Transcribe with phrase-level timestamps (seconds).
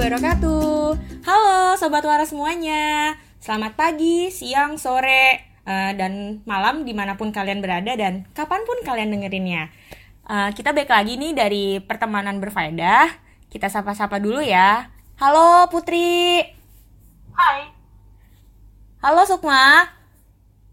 [0.00, 0.96] wabarakatuh.
[1.28, 3.12] Halo sobat waras semuanya.
[3.36, 8.80] Selamat pagi, siang, sore, uh, dan malam di mana pun kalian berada dan kapan pun
[8.80, 9.68] kalian dengerinnya.
[10.24, 13.12] Uh, kita balik lagi nih dari pertemanan berfaedah.
[13.52, 14.88] Kita sapa-sapa dulu ya.
[15.20, 16.48] Halo Putri.
[17.36, 17.68] Hai.
[19.04, 19.84] Halo Sukma.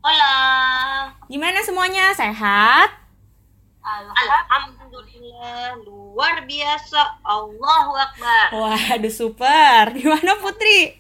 [0.08, 0.36] Hola.
[1.28, 2.16] Gimana semuanya?
[2.16, 2.96] Sehat?
[3.84, 4.77] Alhamdulillah
[5.86, 7.22] luar biasa.
[7.22, 8.48] Allahu Akbar.
[8.52, 9.92] Waduh super.
[9.98, 10.98] Gimana Putri?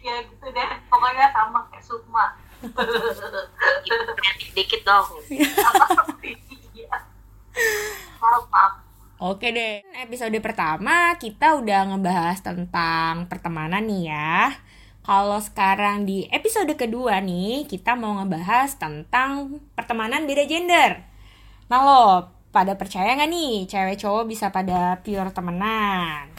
[0.00, 0.70] Ya gitu deh.
[0.88, 2.26] Pokoknya sama kayak Sukma.
[4.52, 5.06] dikit dong.
[8.20, 8.72] maaf, maaf.
[9.20, 14.56] Oke deh, episode pertama kita udah ngebahas tentang pertemanan nih ya.
[15.04, 21.04] Kalau sekarang di episode kedua nih, kita mau ngebahas tentang pertemanan beda gender.
[21.68, 22.04] Nah lo,
[22.50, 26.30] pada percaya nggak nih cewek cowok bisa pada pure temenan?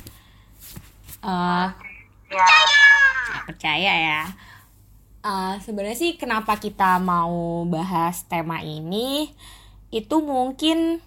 [1.23, 1.71] Uh,
[2.27, 2.47] ya.
[3.47, 4.21] Percaya ya.
[5.21, 9.31] Uh, Sebenarnya sih kenapa kita mau bahas tema ini
[9.91, 10.99] itu mungkin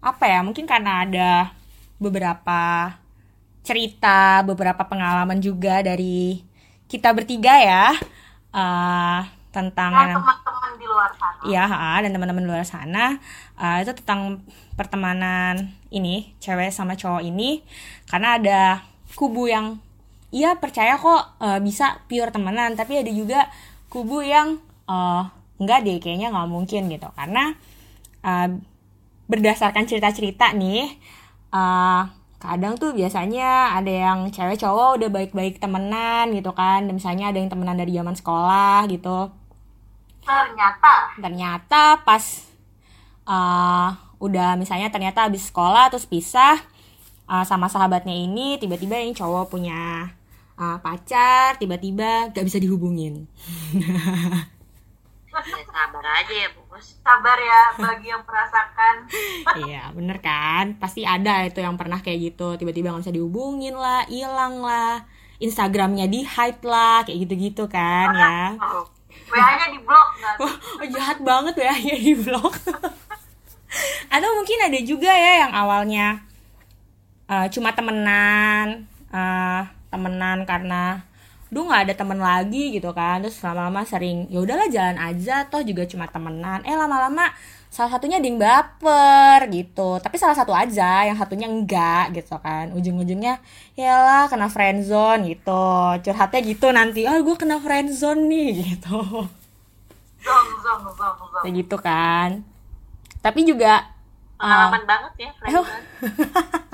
[0.00, 0.40] apa ya?
[0.40, 1.32] Mungkin karena ada
[2.00, 2.94] beberapa
[3.66, 6.40] cerita, beberapa pengalaman juga dari
[6.88, 7.92] kita bertiga ya
[8.56, 9.20] uh,
[9.58, 11.42] tentang teman-teman di luar sana.
[11.42, 11.66] Ya,
[11.98, 13.18] dan teman-teman di luar sana.
[13.58, 14.46] Uh, itu tentang
[14.78, 17.66] pertemanan ini cewek sama cowok ini.
[18.06, 18.62] Karena ada
[19.18, 19.82] kubu yang
[20.30, 22.78] iya percaya kok uh, bisa pure temenan.
[22.78, 23.50] Tapi ada juga
[23.90, 25.26] kubu yang uh,
[25.58, 27.10] enggak deh kayaknya nggak mungkin gitu.
[27.18, 27.50] Karena
[28.22, 28.48] uh,
[29.26, 30.86] berdasarkan cerita-cerita nih
[31.50, 32.06] uh,
[32.38, 36.86] kadang tuh biasanya ada yang cewek cowok udah baik-baik temenan gitu kan.
[36.86, 39.34] Dan misalnya ada yang temenan dari zaman sekolah gitu
[40.28, 40.94] ternyata.
[41.16, 42.24] Ternyata pas
[43.24, 43.88] uh,
[44.20, 46.60] udah misalnya ternyata habis sekolah terus pisah
[47.30, 50.12] uh, sama sahabatnya ini tiba-tiba yang cowok punya
[50.58, 53.24] uh, pacar tiba-tiba gak bisa dihubungin.
[55.38, 56.98] Ya, sabar aja ya bos.
[56.98, 59.06] Sabar ya bagi yang merasakan.
[59.70, 60.74] Iya bener kan?
[60.82, 62.58] Pasti ada itu yang pernah kayak gitu.
[62.58, 65.06] Tiba-tiba nggak bisa dihubungin lah hilang lah.
[65.38, 68.58] Instagramnya di hide lah kayak gitu-gitu kan ya
[69.28, 70.08] WA-nya di blok
[70.40, 72.54] oh, oh, jahat banget WA-nya di blok.
[74.14, 76.24] Atau mungkin ada juga ya yang awalnya
[77.28, 81.04] uh, cuma temenan uh, temenan karena
[81.48, 83.24] duh nggak ada temen lagi gitu kan.
[83.24, 86.64] Terus lama-lama sering ya udahlah jalan aja toh juga cuma temenan.
[86.64, 87.28] Eh lama-lama
[87.78, 90.02] salah satunya ding baper gitu.
[90.02, 92.74] Tapi salah satu aja yang satunya enggak gitu kan.
[92.74, 93.38] Ujung-ujungnya
[93.78, 95.94] ya lah kena friendzone gitu.
[96.02, 98.98] Curhatnya gitu nanti ah oh, gue kena friendzone nih gitu.
[100.18, 101.42] Zong zong zong zong.
[101.46, 102.42] Kayak gitu kan.
[103.22, 103.94] Tapi juga
[104.38, 105.82] pengalaman uh, banget ya friendzone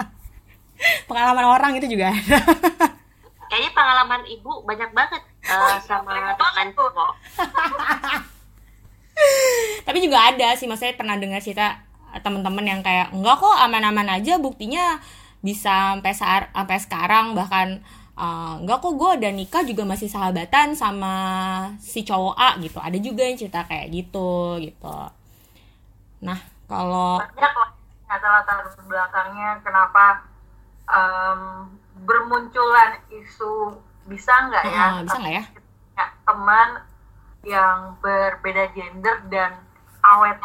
[1.08, 2.12] pengalaman orang itu juga
[3.48, 7.12] kayaknya pengalaman ibu banyak banget uh, sama teman cowok
[9.86, 11.84] tapi juga ada sih maksudnya pernah dengar cerita
[12.22, 15.02] teman-teman yang kayak enggak kok aman-aman aja buktinya
[15.44, 17.26] bisa sampai saat sampai sekarang.
[17.34, 17.68] Bahkan
[18.14, 21.14] uh, enggak kok gue udah nikah juga masih sahabatan sama
[21.82, 22.78] si cowok A gitu.
[22.78, 24.98] Ada juga yang cerita kayak gitu gitu.
[26.22, 26.38] Nah
[26.70, 27.18] kalau
[28.14, 30.22] lah latar belakangnya kenapa
[30.86, 31.66] um,
[32.06, 33.74] bermunculan isu
[34.06, 34.86] bisa nggak ya?
[34.86, 35.44] Uh, bisa nggak ya?
[35.98, 36.68] ya teman
[37.44, 39.60] yang berbeda gender dan
[40.00, 40.38] awet.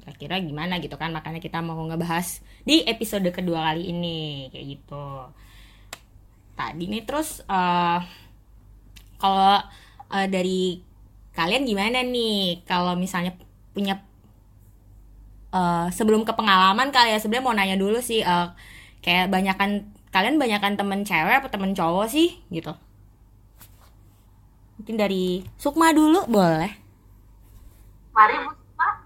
[0.00, 1.12] Kira-kira gimana gitu kan?
[1.12, 5.06] Makanya kita mau ngebahas di episode kedua kali ini kayak gitu.
[6.58, 8.00] Tadi nih terus uh,
[9.18, 9.60] kalau
[10.12, 10.80] uh, dari
[11.34, 12.64] kalian gimana nih?
[12.64, 13.36] Kalau misalnya
[13.72, 14.00] punya
[15.52, 18.52] uh, sebelum ke pengalaman kali ya sebenarnya mau nanya dulu sih uh,
[19.04, 22.76] kayak banyakan kalian banyakkan temen cewek atau temen cowok sih gitu
[24.82, 26.74] mungkin dari Sukma dulu boleh.
[28.10, 28.98] Mari Bu Sukma.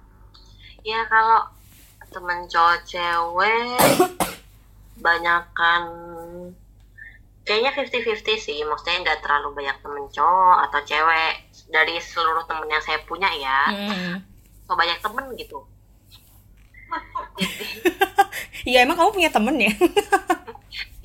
[0.81, 1.53] Ya kalau
[2.09, 3.77] temen cowok cewek
[5.05, 5.83] banyakkan
[7.45, 8.65] kayaknya 50-50 sih.
[8.65, 11.45] Maksudnya nggak terlalu banyak temen cowok atau cewek.
[11.69, 14.17] Dari seluruh temen yang saya punya ya hmm.
[14.65, 15.61] so banyak temen gitu
[18.67, 19.71] Iya emang kamu punya temen ya?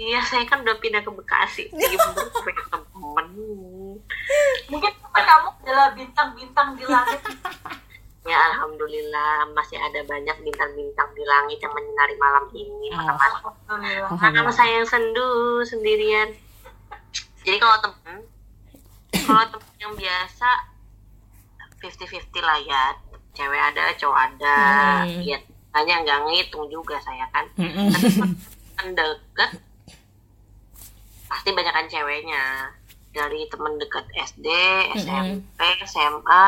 [0.01, 1.69] Iya, saya kan udah pindah ke Bekasi.
[1.77, 1.93] Jadi
[2.33, 3.27] punya temen.
[4.65, 7.21] Mungkin kamu adalah bintang-bintang di langit.
[8.21, 14.13] ya alhamdulillah masih ada banyak bintang-bintang di langit yang menyinari malam ini oh.
[14.13, 16.29] karena saya yang sendu sendirian
[17.41, 18.21] jadi kalau temen
[19.25, 20.49] kalau temen yang biasa
[21.81, 22.93] 50-50 lah ya
[23.33, 24.57] cewek ada cowok ada
[25.01, 25.25] hmm.
[25.25, 27.45] ya hanya nggak ngitung juga saya kan.
[27.55, 27.87] mm-hmm.
[28.81, 29.51] Tapi deket
[31.31, 31.49] pasti
[31.87, 32.75] ceweknya
[33.15, 34.47] dari temen deket SD,
[34.99, 35.87] SMP, mm-hmm.
[35.87, 36.43] SMA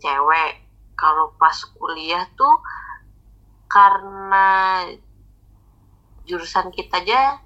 [0.00, 0.64] cewek.
[0.96, 2.56] Kalau pas kuliah tuh
[3.68, 4.48] karena
[6.24, 7.36] jurusan kita aja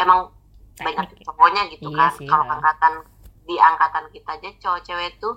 [0.00, 0.32] emang
[0.74, 0.96] Teknik.
[0.96, 1.24] banyak ya.
[1.28, 2.12] cowoknya gitu iya kan.
[2.24, 2.52] Kalau ya.
[2.58, 2.94] angkatan
[3.44, 5.36] di angkatan kita aja cowok cewek tuh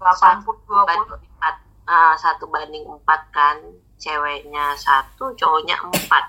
[0.00, 3.56] 80 25 uh, satu banding empat kan
[3.96, 6.24] ceweknya satu cowoknya empat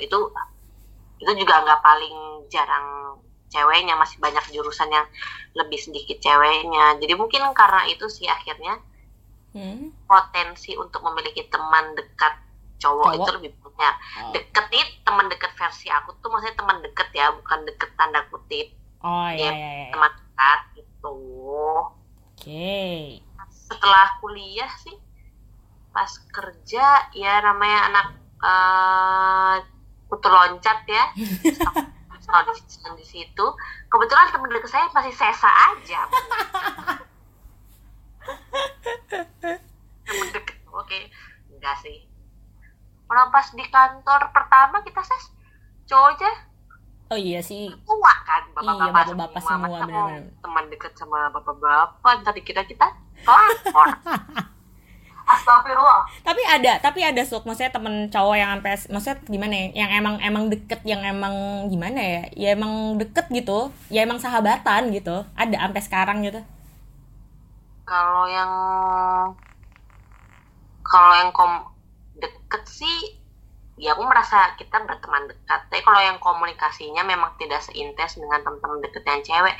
[0.00, 0.18] itu
[1.22, 3.16] itu juga nggak paling jarang
[3.52, 5.06] ceweknya masih banyak jurusan yang
[5.54, 8.80] lebih sedikit ceweknya jadi mungkin karena itu sih akhirnya
[9.54, 10.08] hmm.
[10.08, 12.34] potensi untuk memiliki teman dekat
[12.80, 13.20] cowok, cowok?
[13.20, 13.94] itu lebih banyak
[14.24, 14.32] oh.
[14.34, 18.72] deket nih teman dekat versi aku tuh maksudnya teman dekat ya bukan deket tanda kutip
[19.04, 19.90] oh, iya, ya iya, iya.
[19.94, 21.92] teman dekat itu oke
[22.40, 23.20] okay
[23.72, 25.00] setelah kuliah sih
[25.92, 28.06] pas kerja ya namanya anak
[30.12, 31.04] kutu loncat ya.
[32.22, 32.46] Soal
[32.96, 33.46] di, situ.
[33.90, 36.06] Kebetulan temen deket saya masih sesa aja.
[40.06, 41.00] Temen deket oke.
[41.50, 42.06] Enggak sih.
[43.10, 45.34] Orang pas di kantor pertama kita ses
[45.90, 46.30] cowok aja
[47.12, 47.64] Oh iya sih.
[47.86, 50.22] tua kan bapak-bapak Iya, bapak-bapak semua, Masa mau bener-bener.
[50.42, 52.86] teman deket sama bapak-bapak tadi kita kita
[53.22, 53.88] pelakor
[55.22, 56.02] Astagfirullah.
[56.26, 59.66] Tapi ada, tapi ada suk maksudnya temen cowok yang sampai maksudnya gimana ya?
[59.86, 61.34] Yang emang emang deket, yang emang
[61.70, 62.22] gimana ya?
[62.34, 63.70] Ya emang deket gitu.
[63.88, 65.22] Ya emang sahabatan gitu.
[65.38, 66.42] Ada sampai sekarang gitu.
[67.84, 68.48] kalau yang
[70.82, 71.52] kalau yang kom
[72.16, 72.98] deket sih
[73.82, 78.78] ya aku merasa kita berteman dekat tapi kalau yang komunikasinya memang tidak seintens dengan teman-teman
[78.78, 79.58] deket yang cewek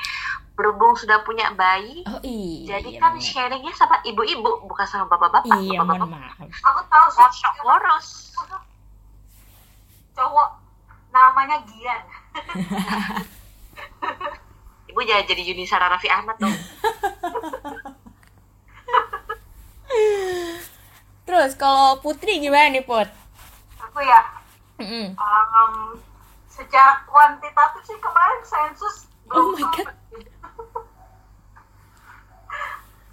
[0.54, 2.78] berhubung sudah punya bayi Oh iya.
[2.78, 3.26] jadi iya, kan bener.
[3.26, 6.62] sharingnya sama ibu-ibu bukan sama bapak-bapak Iya, mohon bapak-bapak maaf.
[6.70, 8.08] Aku tahu sih ngosok ngurus
[10.12, 10.48] cowok
[11.10, 12.04] namanya Gian.
[14.92, 16.52] ibu jangan jadi Yuni Sara Raffi Ahmad dong
[21.22, 23.21] Terus kalau Putri gimana nih Put?
[23.92, 24.24] Aku ya
[24.80, 25.12] Mm-mm.
[25.20, 26.00] um,
[26.48, 29.92] secara kuantitatif sih kemarin sensus Oh belum my God.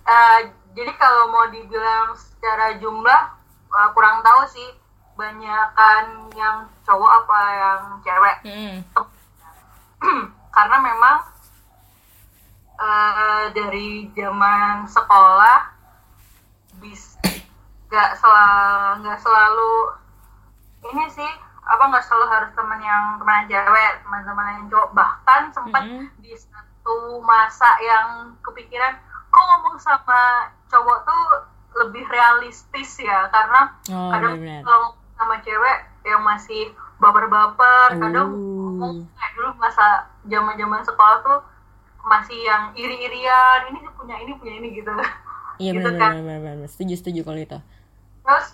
[0.09, 0.39] Eh,
[0.73, 3.21] jadi kalau mau dibilang secara jumlah
[3.69, 4.71] eh, kurang tahu sih
[5.13, 8.75] banyakan yang cowok apa yang cewek Mm-mm.
[10.55, 11.17] karena memang
[12.79, 15.75] eh, dari zaman sekolah
[16.81, 17.19] bis
[17.93, 19.73] nggak selalu nggak selalu
[20.81, 21.31] ini sih
[21.61, 26.07] apa nggak selalu harus teman yang teman cewek teman-teman yang cowok bahkan sempat Mm-mm.
[26.17, 28.07] di satu masa yang
[28.39, 28.97] kepikiran
[29.27, 30.21] kok ngomong sama
[30.65, 31.23] cowok tuh
[31.77, 34.61] lebih realistis ya karena Oh, kadang benar-benar.
[34.63, 38.73] kalau sama cewek yang masih baper-baper kadang Oh.
[38.73, 39.85] ngomong kayak dulu masa
[40.23, 41.39] zaman-zaman sekolah tuh
[42.01, 44.89] masih yang iri-irian ini punya ini punya ini gitu
[45.59, 46.11] Iya gitu benar kan.
[46.17, 46.67] benar benar benar.
[46.67, 47.59] Setuju setuju kalau itu.
[48.21, 48.47] terus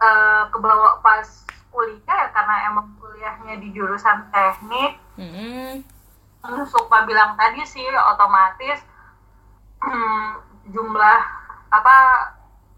[0.00, 1.46] eh, kebawa pas
[1.76, 5.84] kuliah ya karena emang kuliahnya di jurusan teknik Mm-mm.
[6.64, 8.80] suka bilang tadi sih otomatis
[10.72, 11.20] jumlah
[11.68, 11.96] apa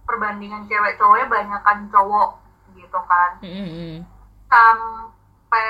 [0.03, 2.43] perbandingan cewek cowoknya banyakan cowok
[2.75, 4.03] gitu kan Mm-mm.
[4.51, 5.69] sampai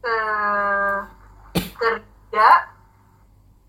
[0.00, 0.16] ke
[1.76, 2.48] kerja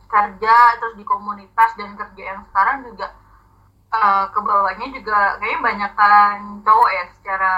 [0.07, 3.11] kerja terus di komunitas dan kerja yang sekarang juga
[3.97, 7.53] eh, ke bawahnya juga kayaknya banyakkan cowok ya secara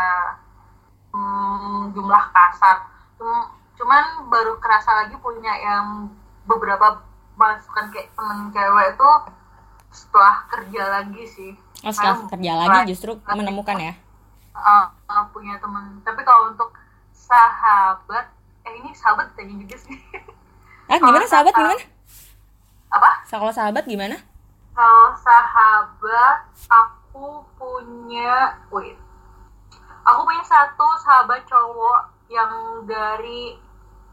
[1.11, 2.77] hmm, jumlah kasar
[3.15, 6.09] Cum- cuman baru kerasa lagi punya yang
[6.43, 7.01] beberapa
[7.35, 9.09] masukan kayak temen cewek itu
[9.91, 13.93] setelah kerja lagi sih Oh setelah Karena kerja lagi justru menemukan ya.
[14.51, 16.73] uh, uh, punya temen tapi kalau untuk
[17.13, 18.25] sahabat
[18.63, 19.97] eh ini sahabat tanya juga sih
[20.87, 21.77] Ah gimana sahabat- gimana?
[22.89, 24.17] apa Kalau sahabat gimana?
[24.77, 28.93] Kalau sahabat aku punya wait.
[30.05, 33.57] Aku punya satu sahabat cowok yang dari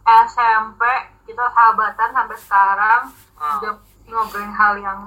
[0.09, 0.81] SMP
[1.29, 3.01] kita sahabatan sampai sekarang.
[3.37, 3.77] Udah
[4.09, 5.01] ngobrolin hal yang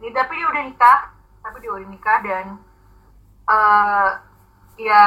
[0.00, 1.00] ini tapi dia udah nikah
[1.44, 2.46] tapi dia udah nikah dan
[3.48, 4.10] eh
[4.80, 5.06] ya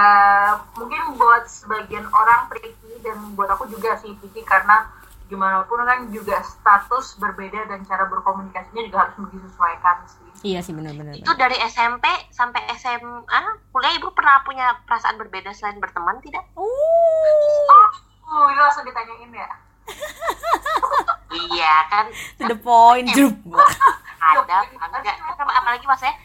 [0.78, 4.88] mungkin buat sebagian orang tricky dan buat aku juga sih tricky karena
[5.26, 10.22] gimana pun kan juga status berbeda dan cara berkomunikasinya juga harus disesuaikan sih.
[10.46, 11.18] Iya sih benar-benar.
[11.18, 13.42] itu dari SMP sampai SMA
[13.74, 16.46] kuliah ibu pernah punya perasaan berbeda selain berteman tidak?
[16.54, 17.90] Oh.
[18.30, 19.50] oh itu langsung ditanyain ya?
[21.36, 22.06] Iya kan.
[22.40, 25.16] To the point, ada enggak.
[25.36, 26.16] apalagi maksudnya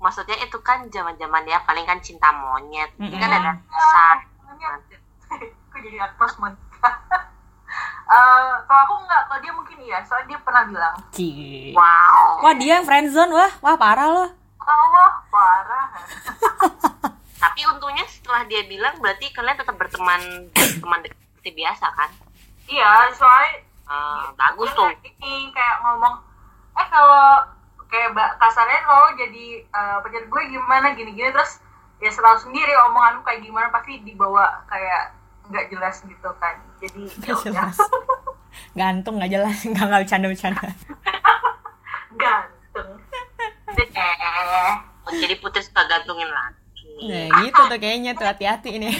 [0.00, 2.88] maksudnya itu kan zaman zaman ya paling kan cinta monyet.
[2.96, 4.80] Ini kan ada rasa monyet
[5.70, 6.94] aku jadi aktor menikah
[8.10, 11.70] Eh, kalau aku enggak kalau dia mungkin iya soalnya dia pernah bilang Cie.
[11.72, 12.42] Wow.
[12.42, 14.30] Wah dia yang friendzone wah, wah parah loh.
[14.60, 15.86] Allah parah
[17.42, 20.20] Tapi untungnya setelah dia bilang berarti kalian tetap berteman
[20.52, 22.10] teman dekat seperti biasa kan?
[22.66, 24.86] iya soalnya Ah, bagus tuh.
[24.86, 26.14] kayak Ini kayak ngomong,
[26.72, 27.42] eh kalau
[27.84, 31.58] kayak kasarnya kalau jadi eh, pacar gue gimana gini-gini terus
[31.98, 35.10] ya selalu sendiri omonganku kayak gimana pasti dibawa kayak
[35.46, 36.54] nggak jelas gitu kan.
[36.80, 37.76] Jadi Nggak jelas.
[38.78, 40.68] Gantung nggak jelas, nggak nggak bercanda bercanda.
[42.16, 42.90] Ganteng.
[45.10, 46.58] Eh, jadi putri suka gantungin lagi.
[47.08, 48.90] Nah gitu tuh kayaknya tuh hati-hati ini.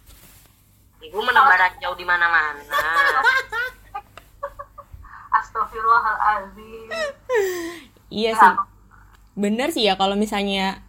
[1.10, 2.78] Ibu menebar jauh di mana-mana.
[5.34, 6.88] Astagfirullahaladzim.
[8.08, 8.52] iya sih.
[9.34, 10.82] Bener sih ya kalau misalnya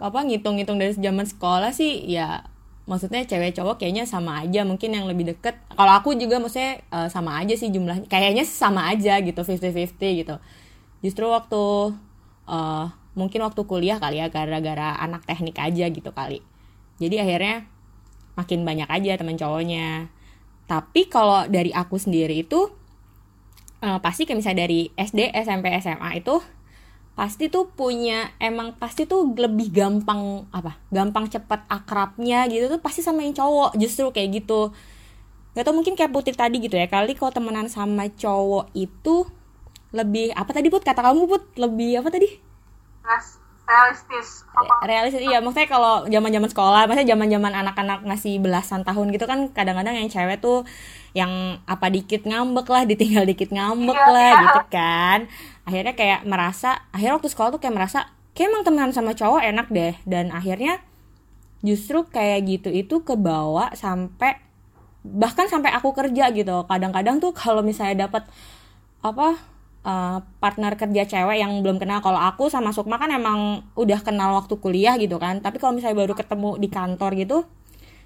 [0.00, 2.49] apa ngitung-ngitung dari zaman sekolah sih ya
[2.90, 5.54] maksudnya cewek cowok kayaknya sama aja mungkin yang lebih deket.
[5.70, 8.10] Kalau aku juga maksudnya eh, sama aja sih jumlahnya.
[8.10, 9.94] Kayaknya sama aja gitu 50-50
[10.26, 10.36] gitu.
[11.06, 11.94] Justru waktu
[12.50, 16.42] eh, mungkin waktu kuliah kali ya gara-gara anak teknik aja gitu kali.
[16.98, 17.70] Jadi akhirnya
[18.34, 20.10] makin banyak aja teman cowoknya.
[20.66, 22.74] Tapi kalau dari aku sendiri itu
[23.86, 26.42] eh, pasti kayak misalnya dari SD SMP SMA itu
[27.20, 33.04] pasti tuh punya emang pasti tuh lebih gampang apa gampang cepet akrabnya gitu tuh pasti
[33.04, 34.72] sama yang cowok justru kayak gitu.
[35.52, 39.28] Gak tau mungkin kayak putih tadi gitu ya kali kalau temenan sama cowok itu
[39.92, 40.80] lebih apa tadi put?
[40.80, 41.44] Kata kamu put?
[41.60, 42.40] Lebih apa tadi?
[43.68, 44.48] Realistis.
[44.56, 45.44] Apa realistis iya.
[45.44, 49.92] Maksudnya kalau zaman zaman sekolah maksudnya zaman zaman anak-anak ngasih belasan tahun gitu kan kadang-kadang
[49.92, 50.64] yang cewek tuh
[51.10, 54.42] yang apa dikit ngambek lah ditinggal dikit ngambek Iya, lah iya.
[54.46, 55.18] gitu kan.
[55.66, 57.98] Akhirnya kayak merasa akhirnya waktu sekolah tuh kayak merasa
[58.34, 59.94] kayak emang temenan sama cowok enak deh.
[60.06, 60.78] Dan akhirnya
[61.60, 64.38] justru kayak gitu itu kebawa sampai
[65.02, 66.64] bahkan sampai aku kerja gitu.
[66.70, 68.24] Kadang-kadang tuh kalau misalnya dapat
[69.00, 69.34] apa
[69.82, 74.36] eh, partner kerja cewek yang belum kenal kalau aku sama Sukma kan emang udah kenal
[74.38, 75.42] waktu kuliah gitu kan.
[75.42, 77.38] Tapi kalau misalnya baru ketemu di kantor gitu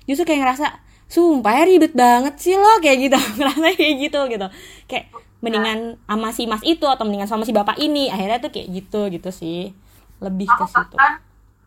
[0.05, 0.67] justru kayak ngerasa
[1.09, 3.19] sumpah ya ribet banget sih lo kayak gitu.
[3.39, 4.47] Ngerasa kayak gitu gitu.
[4.91, 5.07] Kayak
[5.45, 8.09] mendingan sama si mas itu atau mendingan sama si bapak ini.
[8.09, 9.73] Akhirnya tuh kayak gitu gitu sih.
[10.21, 10.97] Lebih ke situ.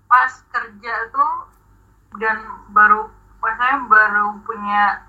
[0.08, 1.52] pas kerja tuh
[2.16, 2.40] dan
[2.72, 3.12] baru
[3.44, 5.04] pas saya baru punya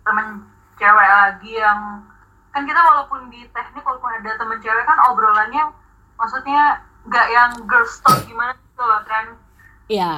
[0.00, 0.48] temen
[0.80, 2.00] cewek lagi yang
[2.56, 5.68] kan kita walaupun di teknik walaupun ada temen cewek kan obrolannya
[6.16, 9.26] maksudnya nggak yang girls talk gimana gitu loh kan.
[9.90, 10.12] Iya.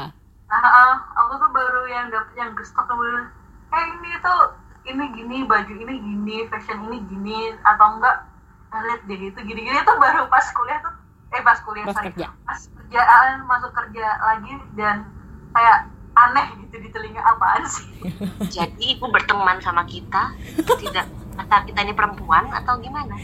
[0.47, 0.95] Nah ah,
[1.27, 3.35] aku tuh baru yang dapet yang talk bener
[3.67, 4.41] eh ini tuh
[4.87, 8.23] ini gini baju ini gini fashion ini gini atau enggak
[8.71, 10.95] nah, lihat deh itu gini-gini tuh baru pas kuliah tuh
[11.35, 12.15] eh pas kuliah Pas sorry.
[12.15, 12.29] kerja.
[12.47, 15.03] pas kerjaan masuk kerja lagi dan
[15.51, 17.91] kayak aneh gitu di telinga apaan sih
[18.55, 20.31] Jadi ibu berteman sama kita
[20.79, 23.19] tidak kata kita ini perempuan atau gimana?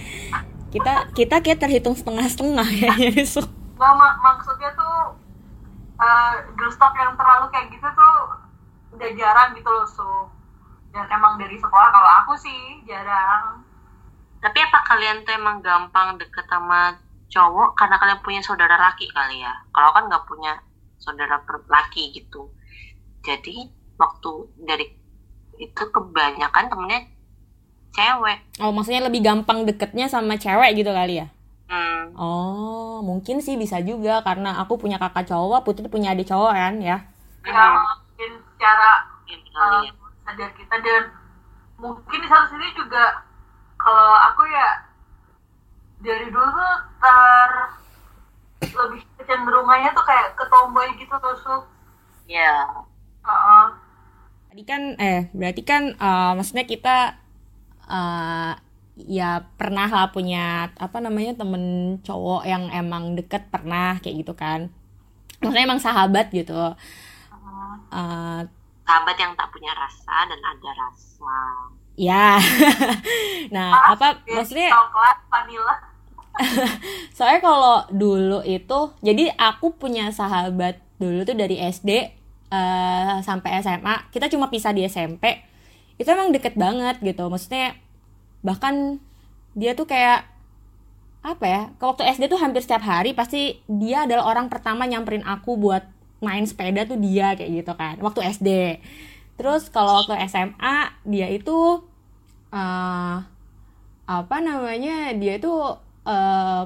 [0.69, 2.93] kita kita kayak terhitung setengah-setengah ya
[3.29, 3.47] su-
[3.79, 4.82] Nggak, mak- maksudnya tuh
[6.03, 6.33] eh
[6.75, 8.15] talk yang terlalu kayak gitu tuh
[8.99, 10.27] udah jarang gitu loh so
[10.93, 13.65] dan emang dari sekolah kalau aku sih jarang
[14.43, 16.99] Tapi apa kalian tuh emang gampang deket sama
[17.31, 19.55] cowok karena kalian punya saudara laki kali ya?
[19.71, 20.59] Kalau kan nggak punya
[20.99, 22.51] saudara per- laki gitu.
[23.23, 24.33] Jadi waktu
[24.67, 24.91] dari
[25.63, 27.07] itu kebanyakan temennya
[27.95, 28.39] cewek.
[28.59, 31.31] oh maksudnya lebih gampang deketnya sama cewek gitu kali ya
[31.73, 36.53] Hmm, Oh, mungkin sih bisa juga karena aku punya kakak cowok, Putri punya adik cowok
[36.61, 36.97] kan ya.
[37.47, 38.91] ya mungkin secara
[39.59, 39.83] uh,
[40.25, 41.03] sadar kita dan
[41.81, 43.27] mungkin di satu sisi juga
[43.81, 44.69] kalau aku ya
[46.05, 47.51] dari dulu tuh ter
[48.73, 51.57] lebih kecenderungannya tuh kayak ke tomboy gitu tuh su.
[52.27, 52.67] Ya,
[53.27, 53.67] Heeh.
[54.53, 56.97] Tadi kan eh berarti kan eh, maksudnya kita
[57.91, 58.53] eh
[58.97, 64.69] ya pernah lah punya apa namanya temen cowok yang emang deket pernah kayak gitu kan.
[65.41, 66.77] Maksudnya emang sahabat gitu.
[67.93, 68.41] Eh
[68.83, 71.37] sahabat yang tak punya rasa dan ada rasa.
[71.97, 72.37] ya.
[73.55, 75.77] nah, apa Ya, maksudnya coklat vanilla
[77.17, 81.91] Soalnya kalau dulu itu, jadi aku punya sahabat dulu tuh dari SD
[82.49, 84.09] eh, sampai SMA.
[84.09, 85.45] Kita cuma pisah di SMP.
[86.01, 87.29] Itu emang deket banget gitu.
[87.29, 87.77] Maksudnya
[88.47, 88.99] bahkan
[89.59, 90.27] dia tuh kayak
[91.23, 91.63] apa ya?
[91.79, 95.87] Kalau waktu SD tuh hampir setiap hari pasti dia adalah orang pertama nyamperin aku buat
[96.23, 97.95] main sepeda tuh dia kayak gitu kan.
[98.03, 98.49] Waktu SD.
[99.39, 101.83] Terus kalau waktu SMA dia itu
[102.53, 103.17] eh
[104.07, 105.15] apa namanya?
[105.15, 105.53] Dia itu
[106.07, 106.63] eh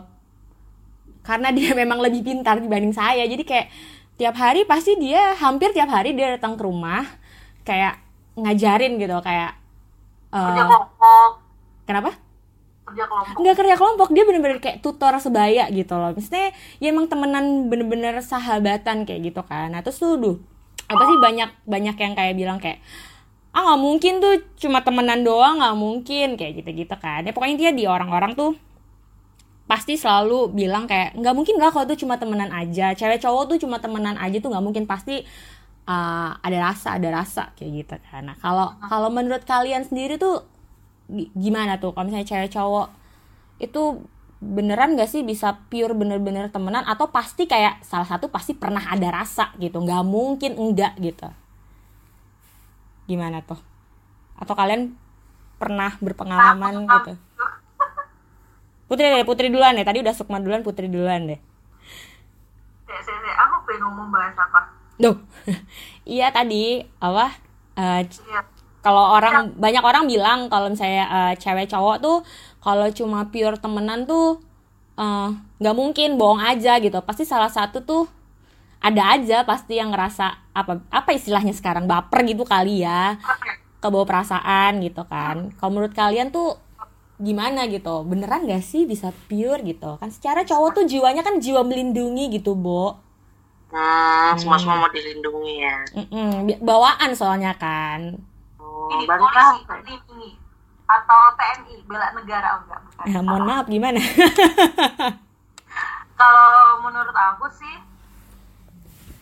[1.27, 3.67] karena dia memang lebih pintar dibanding saya jadi kayak
[4.17, 7.05] tiap hari pasti dia hampir tiap hari dia datang ke rumah
[7.67, 8.01] kayak
[8.39, 9.59] ngajarin gitu kayak
[10.33, 11.46] kelompok
[11.87, 12.19] kenapa?
[12.87, 13.35] Kerja kelompok.
[13.43, 16.15] Nggak kerja kelompok dia bener-bener kayak tutor sebaya gitu loh.
[16.15, 19.75] Maksudnya ya emang temenan bener-bener sahabatan kayak gitu kan.
[19.75, 20.37] Nah terus tuh duh
[20.87, 22.79] apa sih banyak banyak yang kayak bilang kayak
[23.51, 27.27] ah nggak mungkin tuh cuma temenan doang nggak mungkin kayak gitu-gitu kan.
[27.27, 28.55] Ya pokoknya dia di orang-orang tuh
[29.67, 32.95] pasti selalu bilang kayak nggak mungkin lah kalau tuh cuma temenan aja.
[32.95, 34.85] Cewek cowok tuh cuma temenan aja tuh nggak mungkin.
[34.87, 35.27] Pasti
[35.91, 38.31] uh, ada rasa ada rasa kayak gitu kan.
[38.31, 40.47] Nah kalau kalau menurut kalian sendiri tuh
[41.35, 41.95] gimana tuh?
[41.95, 42.89] Kalau misalnya cewek cowok
[43.63, 43.83] itu
[44.37, 46.85] beneran gak sih bisa pure bener-bener temenan?
[46.85, 49.79] Atau pasti kayak salah satu pasti pernah ada rasa gitu?
[49.81, 51.29] Nggak mungkin enggak gitu.
[53.07, 53.59] Gimana tuh?
[54.37, 54.93] Atau kalian
[55.57, 57.13] pernah berpengalaman gitu?
[58.87, 59.87] Putri deh Putri duluan deh.
[59.87, 61.41] Tadi udah Sukma duluan Putri duluan deh.
[63.37, 64.61] Aku pengen ngomong bahas apa?
[64.97, 65.17] Duh.
[66.07, 67.35] Iya tadi apa?
[67.75, 68.41] Iya
[68.87, 72.23] kalau orang banyak orang bilang kalau misalnya eh, cewek cowok tuh
[72.63, 74.39] kalau cuma pure temenan tuh
[74.95, 75.29] eh,
[75.59, 77.03] nggak mungkin bohong aja gitu.
[77.03, 78.07] Pasti salah satu tuh
[78.79, 83.19] ada aja pasti yang ngerasa apa apa istilahnya sekarang baper gitu kali ya.
[83.83, 85.51] Kebawa perasaan gitu kan.
[85.59, 86.55] Kalau menurut kalian tuh
[87.19, 88.07] gimana gitu?
[88.07, 89.99] Beneran gak sih bisa pure gitu?
[89.99, 93.03] Kan secara cowok tuh jiwanya kan jiwa melindungi gitu bo.
[93.67, 95.77] Hmm, semua semua mau dilindungi ya.
[95.99, 98.23] Mm-mm, bawaan soalnya kan
[98.87, 99.27] Ini tahu
[99.67, 100.31] polisi ini
[100.87, 103.05] atau TNI bela negara oh, enggak bukan.
[103.11, 103.99] Ya, mohon maaf gimana?
[106.21, 107.77] Kalau menurut aku sih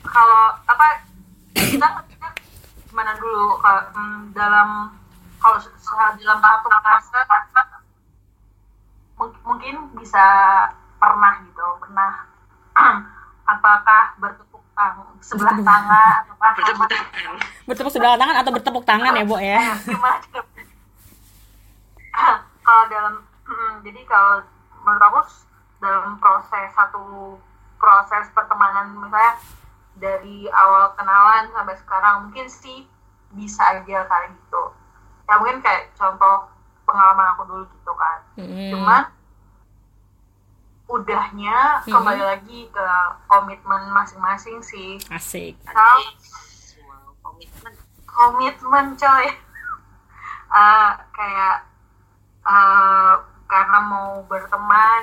[0.05, 1.03] kalau apa
[1.59, 1.89] kita
[2.87, 4.95] gimana dulu kalau hmm, dalam
[5.43, 5.75] kalau se-
[6.23, 7.19] dalam satu fase
[9.19, 10.23] mung- mungkin bisa
[11.03, 12.31] pernah gitu pernah
[13.53, 16.75] apakah bertepuk tangan sebelah tangan atau
[17.65, 19.59] bertepuk sebelah tangan atau bertepuk tangan ya bo ya?
[22.65, 23.15] Kalau dalam
[23.85, 24.41] jadi kalau
[24.81, 25.21] menurut aku
[25.85, 27.37] dalam proses satu
[27.77, 29.37] proses pertemanan misalnya
[30.01, 32.89] dari awal kenalan sampai sekarang mungkin sih
[33.37, 34.63] bisa aja kayak gitu.
[35.29, 36.49] Ya mungkin kayak contoh
[36.89, 38.19] pengalaman aku dulu gitu kan.
[38.73, 39.03] Cuman
[40.95, 41.91] udahnya Hmm.
[41.91, 42.87] kembali lagi ke
[43.27, 45.03] komitmen masing-masing sih.
[45.11, 45.59] Asik.
[45.67, 47.73] Semua komitmen.
[48.07, 49.27] komitmen coy.
[50.55, 51.67] Eh, kayak
[52.47, 53.15] eh,
[53.51, 55.03] karena mau berteman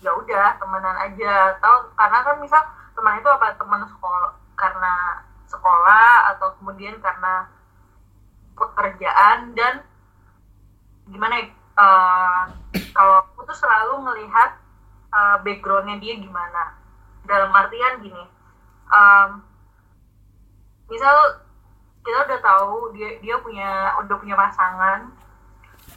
[0.00, 1.52] ya udah temenan aja.
[1.52, 2.64] Atau karena kan misal
[2.96, 3.52] teman itu apa?
[3.60, 7.44] Teman sekolah karena sekolah atau kemudian karena
[8.56, 9.84] pekerjaan dan
[11.06, 12.42] gimana eh,
[12.96, 14.56] kalau aku tuh selalu melihat
[15.12, 16.76] eh, backgroundnya dia gimana.
[17.28, 18.38] Dalam artian gini
[18.88, 19.30] em,
[20.88, 21.16] misal
[22.00, 25.12] kita udah tahu dia dia punya udah punya pasangan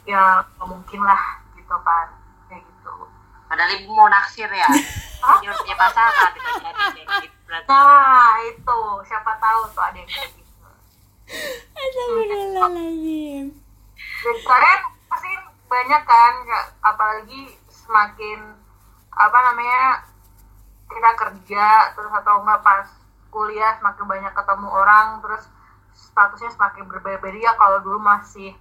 [0.04, 2.12] ya mungkin lah gitu kan
[2.52, 2.92] kayak gitu.
[3.48, 4.68] Padahal ibu mau naksir ya.
[5.22, 6.50] Dia udah punya pasangan gitu.
[7.46, 7.70] Berarti.
[7.70, 8.80] Nah itu.
[9.06, 10.66] Siapa tahu tuh ada yang kayak gitu.
[11.78, 13.46] Astagfirullahaladzim.
[13.94, 15.30] Dan kalian pasti
[15.70, 16.34] banyak kan
[16.82, 18.61] apalagi semakin
[19.12, 20.00] apa namanya
[20.88, 22.88] kita kerja terus atau enggak pas
[23.32, 25.48] kuliah semakin banyak ketemu orang terus
[25.92, 27.38] statusnya semakin berbeda-beda.
[27.40, 28.52] Ya kalau dulu masih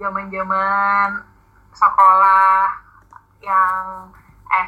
[0.00, 1.24] zaman-zaman
[1.76, 2.72] sekolah
[3.44, 4.08] yang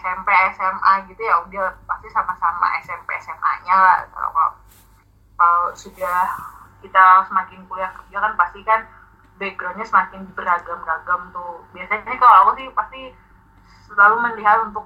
[0.01, 3.99] SMP SMA gitu ya udah pasti sama-sama SMP SMA-nya lah.
[4.13, 4.57] Kalau kalau-
[5.37, 6.33] kalau sudah
[6.81, 8.85] kita semakin kuliah kerja kan pasti kan
[9.37, 11.65] backgroundnya semakin beragam-ragam tuh.
[11.73, 13.01] Biasanya kalau aku sih pasti
[13.89, 14.85] selalu melihat untuk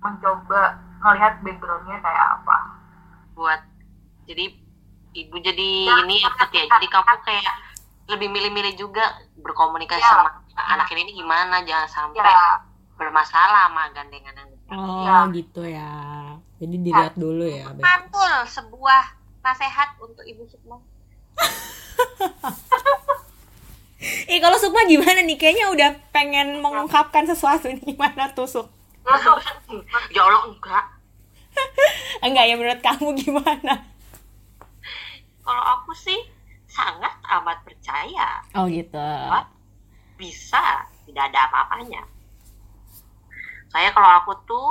[0.00, 0.60] mencoba
[1.00, 2.56] melihat backgroundnya kayak apa.
[3.34, 3.60] Buat
[4.24, 4.52] jadi
[5.10, 5.68] ibu jadi
[6.06, 7.54] ini apa ya jadi kamu kayak
[8.06, 9.02] lebih milih-milih juga
[9.38, 10.10] berkomunikasi Ya.
[10.10, 12.62] sama anak ini gimana jangan sampai ya.
[12.94, 15.26] bermasalah sama gandengan yang Oh Ya.
[15.34, 15.90] gitu ya.
[16.62, 19.02] Jadi dilihat dulu ya mantul sebuah
[19.40, 20.78] nasihat untuk ibu Sukma.
[24.00, 25.36] Eh kalau Sukma gimana nih?
[25.36, 27.82] Kayaknya udah pengen mengungkapkan sesuatu nih.
[27.92, 28.66] Gimana tuh Suk?
[30.14, 30.84] ya Allah enggak.
[32.26, 33.90] Enggak ya menurut kamu gimana?
[35.50, 36.20] kalau aku sih
[36.70, 38.38] sangat amat percaya.
[38.54, 39.10] Oh gitu.
[40.14, 42.06] Bisa tidak ada apa-apanya.
[43.66, 44.68] Saya kalau aku tuh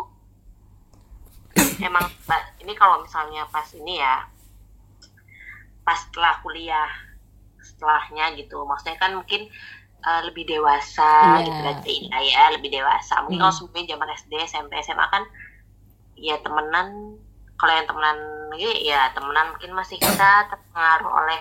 [1.87, 2.07] emang
[2.63, 4.23] ini kalau misalnya pas ini ya
[5.83, 6.87] pas setelah kuliah
[7.59, 8.63] setelahnya gitu.
[8.63, 9.51] Maksudnya kan mungkin
[10.03, 11.45] uh, lebih dewasa Iya.
[11.47, 13.43] gitu berarti ya, ya lebih dewasa mungkin Hmm.
[13.47, 15.23] kalau sebenarnya zaman SD SMP SMA kan
[16.19, 16.87] ya temenan
[17.59, 18.17] kalau yang temenan
[18.79, 21.39] ya temenan mungkin masih kita terpengaruh oleh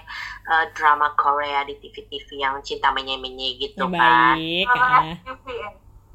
[0.50, 5.68] eh, drama Korea di TV-TV yang cinta menye-menye gitu Ya, kan baik ya.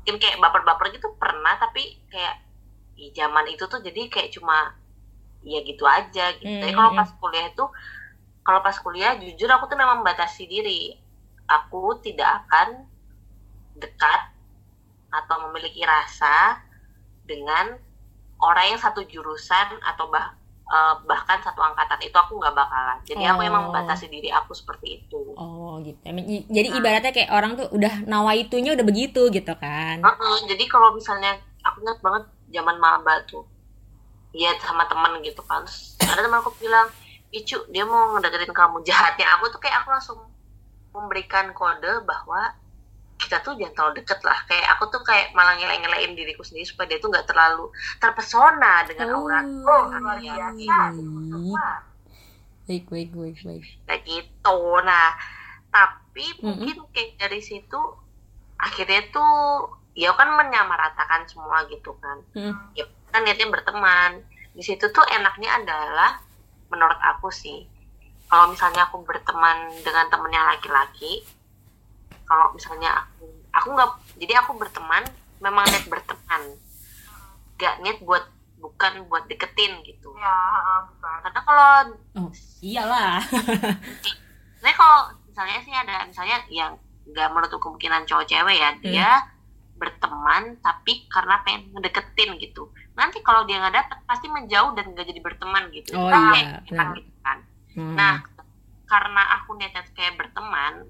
[0.03, 2.43] mungkin kayak baper-baper gitu pernah tapi kayak
[2.93, 4.75] di zaman itu tuh jadi kayak cuma
[5.43, 6.47] ya gitu aja gitu.
[6.47, 6.99] Hmm, kalau hmm.
[6.99, 7.65] pas kuliah itu
[8.43, 10.99] kalau pas kuliah jujur aku tuh memang membatasi diri.
[11.45, 12.87] Aku tidak akan
[13.75, 14.21] dekat
[15.09, 16.61] atau memiliki rasa
[17.23, 17.77] dengan
[18.39, 21.99] orang yang satu jurusan atau bah eh, bahkan satu angkatan.
[22.01, 22.97] Itu aku nggak bakalan.
[23.05, 23.47] Jadi aku Oh.
[23.47, 25.21] emang membatasi diri aku seperti itu.
[25.35, 25.99] oh gitu.
[26.49, 29.99] Jadi ibaratnya kayak orang tuh udah nawaitunya udah begitu gitu kan?
[29.99, 33.43] Heeh, jadi kalau misalnya aku ingat banget zaman maba tuh.
[34.33, 35.61] Ya sama temen gitu kan.
[35.61, 36.89] Terus ada teman aku bilang
[37.29, 39.25] Icu dia mau ngedeketin kamu jahatnya.
[39.37, 40.17] Aku tuh kayak aku langsung
[40.93, 42.53] memberikan kode bahwa
[43.15, 46.87] kita tuh jangan terlalu deket lah kayak aku tuh kayak malah ngele-ngelein diriku sendiri supaya
[46.87, 49.17] dia tuh nggak terlalu terpesona dengan Oh.
[49.21, 49.47] aura Oh,
[49.87, 50.83] luar kalian biasa.
[50.93, 51.67] Semua.
[52.63, 55.11] baik baik baik baik kayak gitu nah
[55.67, 56.63] tapi Mm-mm.
[56.63, 57.79] mungkin kayak dari situ
[58.55, 59.33] akhirnya tuh
[59.93, 62.55] ya kan menyamaratakan semua gitu kan Hmm.
[62.71, 66.23] ya kan niatnya berteman di situ tuh enaknya adalah
[66.67, 67.67] menurut aku sih
[68.33, 71.21] kalau misalnya aku berteman dengan temennya laki-laki
[72.25, 75.05] kalau misalnya aku aku nggak jadi aku berteman
[75.37, 76.41] memang niat berteman
[77.61, 78.25] gak niat buat
[78.57, 80.33] bukan buat deketin gitu Ya,
[80.89, 81.17] bukan.
[81.29, 81.71] karena kalau
[82.17, 82.31] oh
[82.65, 83.21] iyalah
[84.57, 86.73] Sebenarnya kalau misalnya sih ada misalnya yang
[87.05, 89.09] nggak menutup kemungkinan cowok cewek ya dia
[89.75, 92.71] berteman tapi karena pengen ngedeketin gitu.
[92.95, 95.99] Nanti kalau dia nggak dapet pasti menjauh dan nggak jadi berteman gitu.
[95.99, 97.43] Oh, kan iya, kita gitu kan.
[97.73, 97.95] Hmm.
[97.95, 98.21] Nah
[98.85, 100.85] karena aku niatnya kayak berteman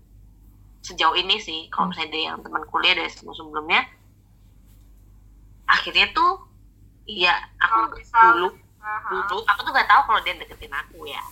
[0.84, 3.88] sejauh ini sih kalau misalnya dari yang teman kuliah dari sebelum sebelumnya
[5.64, 6.44] akhirnya tuh
[7.06, 8.48] ya aku bisa- dulu
[9.32, 11.24] dulu aku tuh gak tahu kalau dia deketin aku ya.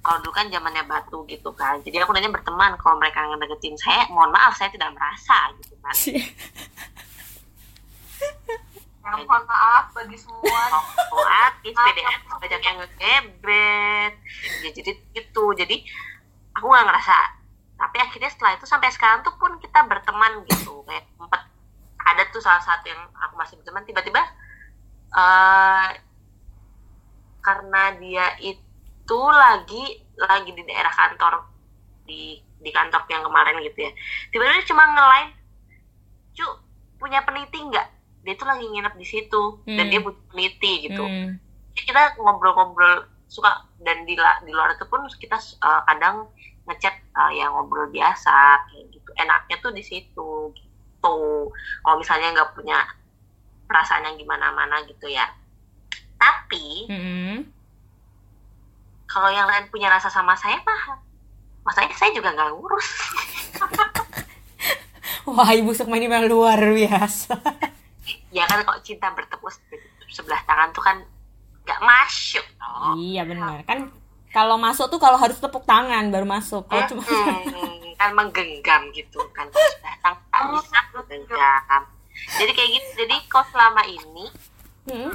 [0.00, 4.08] Kalau dulu kan zamannya batu gitu kan jadi aku nanya berteman kalau mereka ngedeketin saya
[4.08, 5.92] mohon maaf saya tidak merasa gitu kan
[9.04, 10.64] Ya, mohon maaf bagi semua.
[11.12, 14.12] oh artis PDS banyak yang ngegebet
[14.64, 15.44] ya jadi gitu.
[15.52, 15.84] Jadi
[16.56, 17.16] aku nggak ngerasa.
[17.76, 20.80] Tapi akhirnya setelah itu sampai sekarang tuh pun kita berteman gitu.
[20.88, 21.42] Kayak sempat
[22.00, 24.24] ada tuh salah satu yang aku masih berteman tiba-tiba
[25.14, 25.90] eh
[27.44, 31.44] karena dia itu lagi lagi di daerah kantor
[32.08, 33.92] di di kantor yang kemarin gitu ya.
[34.32, 35.28] Tiba-tiba cuma ngelain
[36.32, 36.46] cu
[36.96, 37.84] punya peneliti nggak
[38.24, 39.92] dia tuh lagi nginep di situ dan Hmm.
[39.92, 41.36] dia butuh peneliti gitu Hmm.
[41.72, 46.24] kita ngobrol-ngobrol suka dan di, di luar itu pun kita uh, kadang
[46.64, 48.32] ngechat uh, yang ngobrol biasa
[48.64, 51.14] kayak gitu enaknya tuh di situ gitu
[51.82, 52.80] kalau misalnya nggak punya
[53.64, 55.28] perasaan yang gimana-mana gitu ya
[56.16, 57.44] tapi Hmm.
[59.04, 60.96] kalau yang lain punya rasa sama saya mah
[61.62, 62.88] masanya saya juga nggak ngurus
[65.24, 67.32] Wah, Ibu Sukma ini memang luar biasa.
[68.30, 69.50] ya kan kok cinta bertepuk
[70.08, 70.96] sebelah tangan tuh kan
[71.64, 72.92] nggak masuk toh.
[72.94, 73.64] iya benar.
[73.64, 73.88] Kan
[74.30, 76.68] kalau masuk tuh kalau harus tepuk tangan baru masuk.
[76.68, 81.82] Kalau cuma Mm-mm, kan menggenggam gitu kan Kalau sudah tang tak bisa menggenggam
[82.38, 84.26] jadi kayak gitu jadi kok selama ini
[84.84, 85.08] Hmm.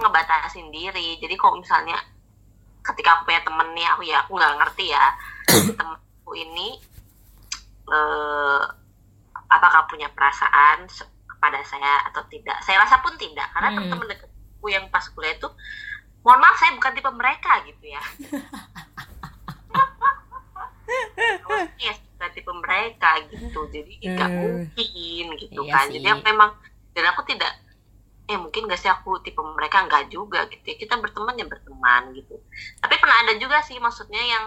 [0.00, 2.00] ngebatasin diri jadi kok misalnya
[2.80, 5.12] ketika aku punya temen nih aku ya aku nggak ngerti ya
[5.76, 6.80] temenku ini
[7.84, 8.60] eh,
[9.44, 10.88] apakah punya perasaan
[11.40, 12.60] kepada saya atau tidak.
[12.60, 13.76] Saya rasa pun tidak karena Hmm.
[13.80, 15.48] temen-temen dekatku yang pas kuliah itu
[16.20, 18.02] mohon maaf saya bukan tipe mereka gitu ya.
[21.80, 23.60] Ya bukan tipe mereka gitu.
[23.72, 24.40] Jadi nggak Hmm.
[24.44, 25.86] mungkin gitu Iya kan.
[25.88, 25.96] sih.
[25.96, 26.50] jadi memang
[26.92, 27.48] dan aku tidak
[28.28, 29.82] eh mungkin gak sih aku tipe mereka?
[29.82, 30.76] Nggak juga gitu ya.
[30.76, 32.36] Kita berteman ya berteman gitu.
[32.78, 34.44] Tapi pernah ada juga sih maksudnya yang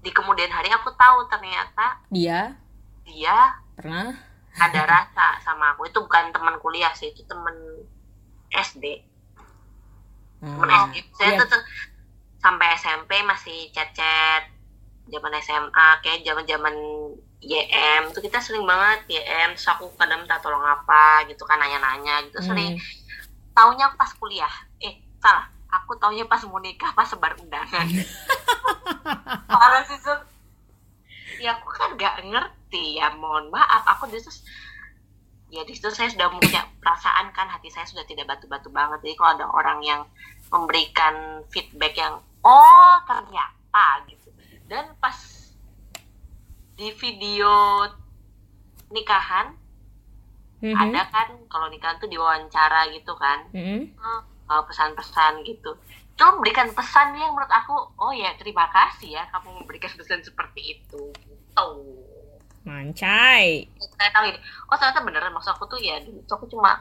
[0.00, 2.56] di kemudian hari aku tahu ternyata dia?
[3.04, 4.16] Dia pernah
[4.60, 5.88] ada rasa sama aku.
[5.88, 7.54] Itu bukan teman kuliah sih itu teman
[8.52, 8.84] SD
[10.40, 10.88] teman Hmm.
[10.88, 11.44] SD saya Iya.
[11.44, 11.62] tuh
[12.40, 14.48] sampai SMP masih chat-chat
[15.10, 16.74] zaman SMA kayak zaman zaman
[17.40, 22.24] YM tuh kita sering banget YM terus aku kadang minta tolong apa gitu kan nanya-nanya
[22.28, 22.40] gitu.
[22.40, 22.76] Sering.
[22.76, 22.98] Hmm.
[23.50, 24.52] taunya pas kuliah.
[24.80, 25.50] Eh salah.
[25.70, 27.84] Aku taunya pas mau nikah pas sebar undangan.
[29.50, 29.98] Parah sih,
[31.44, 33.82] ya aku kan nggak ngerti ya mohon maaf.
[33.96, 34.46] Aku di situ
[35.50, 39.02] ya di situ saya sudah punya perasaan kan hati saya sudah tidak batu-batu banget.
[39.02, 40.00] Jadi kalau ada orang yang
[40.50, 44.30] memberikan feedback yang oh ternyata gitu.
[44.70, 45.16] Dan pas
[46.78, 47.84] di video
[48.90, 49.52] nikahan
[50.60, 50.76] Mhm.
[50.76, 53.48] ada kan kalau nikahan tuh diwawancara gitu kan.
[53.52, 53.96] Mhm.
[54.50, 55.72] uh, pesan-pesan gitu.
[56.12, 60.76] Itu memberikan pesan yang menurut aku oh ya terima kasih ya kamu memberikan pesan seperti
[60.76, 61.68] itu gitu
[62.60, 63.64] Mancai.
[63.96, 66.76] saya tahu ini oh ternyata beneran maksud aku tuh ya dulu tuh aku cuma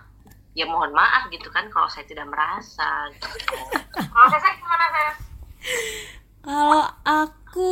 [0.58, 3.30] ya mohon maaf gitu kan kalau saya tidak merasa gitu.
[4.12, 5.14] Kalau saya gimana saya?
[6.40, 7.72] Kalau aku,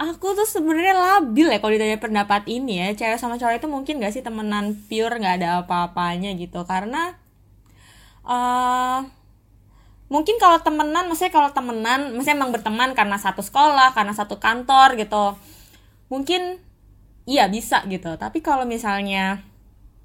[0.00, 2.88] aku tuh sebenarnya labil ya kalau ditanya pendapat ini ya.
[2.96, 6.64] Cewek sama cowok itu mungkin gak sih temenan pure nggak ada apa-apanya gitu.
[6.64, 7.14] Karena
[8.24, 8.98] eh
[10.10, 14.98] mungkin kalau temenan, maksudnya kalau temenan, maksudnya emang berteman karena satu sekolah, karena satu kantor
[14.98, 15.36] gitu.
[16.10, 16.58] Mungkin
[17.30, 18.10] iya bisa gitu.
[18.18, 19.38] Tapi kalau misalnya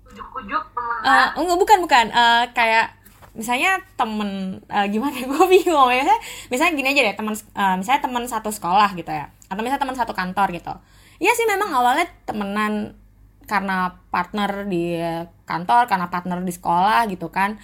[0.05, 0.63] Ujuk-ujuk
[1.05, 2.05] Eh, enggak bukan bukan.
[2.09, 2.97] Eh, kayak
[3.37, 5.89] misalnya temen eh, gimana gue bingung.
[5.89, 9.29] Misalnya misalnya gini aja deh teman eh, misalnya teman satu sekolah gitu ya.
[9.49, 10.73] Atau misalnya teman satu kantor gitu.
[11.21, 12.97] Iya sih memang awalnya temenan
[13.45, 14.97] karena partner di
[15.45, 17.57] kantor karena partner di sekolah gitu kan.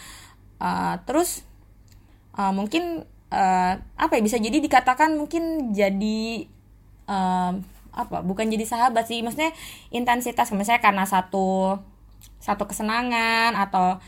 [0.61, 1.41] Eh, terus
[2.37, 3.01] eh, mungkin
[3.33, 6.49] eh, apa ya bisa jadi dikatakan mungkin jadi
[7.91, 9.23] apa bukan jadi sahabat sih.
[9.23, 9.51] Maksudnya
[9.91, 11.77] intensitas misalnya karena satu
[12.41, 13.99] satu kesenangan atau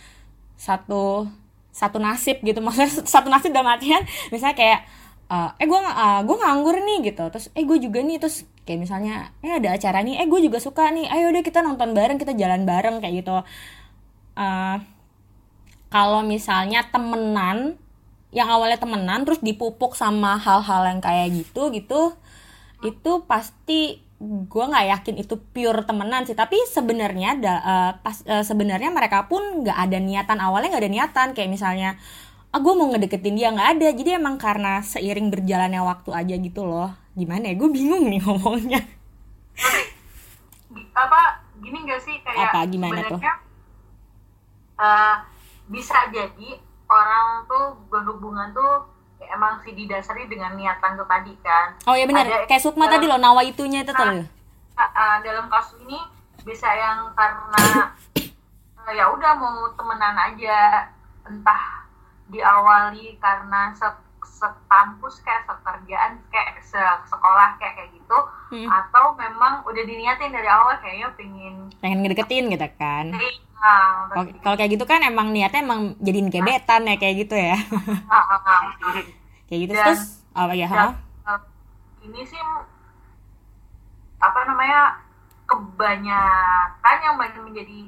[0.58, 1.28] satu
[1.74, 2.60] satu nasib gitu.
[2.65, 4.80] Maksudnya satu nasib dalam artian misalnya kayak
[5.32, 5.80] eh, eh gue
[6.28, 7.24] gue nganggur nih gitu.
[7.30, 10.58] Terus eh gue juga nih terus kayak misalnya eh ada acara nih eh gue juga
[10.63, 13.36] suka nih ayo deh kita nonton bareng kita jalan bareng kayak gitu.
[14.34, 14.78] Eh,
[15.93, 17.78] kalau misalnya temenan
[18.34, 22.17] yang awalnya temenan terus dipupuk sama hal-hal yang kayak gitu gitu
[22.84, 26.36] itu pasti gue nggak yakin itu pure temenan sih.
[26.36, 27.36] Tapi sebenarnya
[28.00, 30.38] pas eh, sebenarnya mereka pun nggak ada niatan.
[30.39, 31.28] Awalnya nggak ada niatan.
[31.36, 31.89] Kayak misalnya
[32.54, 33.50] ah gue mau ngedeketin dia.
[33.52, 33.88] Nggak ada.
[33.91, 36.91] Jadi emang karena seiring berjalannya waktu aja gitu loh.
[37.15, 37.56] Gimana ya?
[37.60, 38.82] Gue bingung nih ngomongnya.
[40.93, 42.15] Apa gini gak sih?
[42.22, 43.19] Kayak Apa, gimana tuh?
[44.74, 45.15] eh,
[45.69, 48.92] bisa jadi orang tuh berhubungan tuh
[49.29, 51.77] emang sih didasari dengan niatan tuh tadi kan.
[51.86, 52.47] Oh ya benar.
[52.47, 54.25] Kayak Sukma tadi loh nawa itunya itu tuh.
[54.73, 55.99] Ah, ah, dalam kasus ini
[56.41, 57.93] bisa yang karena
[58.83, 60.89] eh, ya udah mau temenan aja.
[61.23, 61.88] Entah
[62.27, 63.88] diawali karena se
[64.23, 68.19] sekampus kayak sekerjaan kayak se sekolah kayak kayak gitu
[68.53, 68.69] Hmm.
[68.69, 73.09] atau memang udah diniatin dari awal kayaknya pengen pengen ngedeketin gitu kan.
[73.09, 73.17] Nah,
[73.63, 77.56] Kalau kalau kayak gitu kan emang niatnya emang jadiin gebetan ya kayak gitu ya
[78.12, 78.62] ah, ah, ah.
[79.47, 80.91] kayak gitu Dan- terus apa ya Dan,
[81.23, 81.32] ha?
[81.32, 81.39] eh,
[82.04, 82.41] ini sih
[84.19, 84.99] apa namanya
[85.47, 87.80] kebanyakan yang banyak menjadi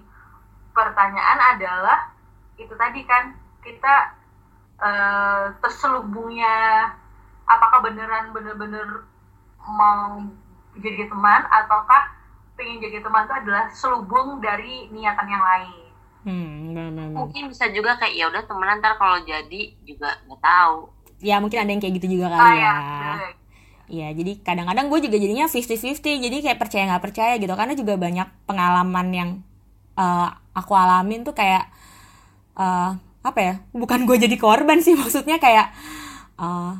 [0.71, 2.11] pertanyaan adalah
[2.55, 4.15] itu tadi kan kita
[4.79, 6.87] eh, terselubungnya
[7.43, 9.03] apakah beneran bener-bener
[9.59, 10.23] mau
[10.79, 12.14] jadi teman ataukah
[12.57, 15.71] pengen jadi teman itu adalah selubung dari niatan yang lain
[16.25, 17.15] hmm bener, bener, bener.
[17.15, 20.77] mungkin bisa juga kayak ya udah temenan ntar kalau jadi juga nggak tahu
[21.23, 23.31] ya mungkin ada yang kayak gitu juga Ah, kali ya, ya bener.
[23.85, 27.93] Iya, jadi kadang-kadang gue juga jadinya 50-50, jadi kayak percaya nggak percaya gitu, karena juga
[28.01, 29.29] banyak pengalaman yang
[29.97, 31.69] eh, aku alamin tuh kayak
[32.57, 32.89] eh,
[33.25, 33.53] apa ya?
[33.75, 35.69] Bukan gue jadi korban sih, maksudnya kayak
[36.39, 36.71] eh,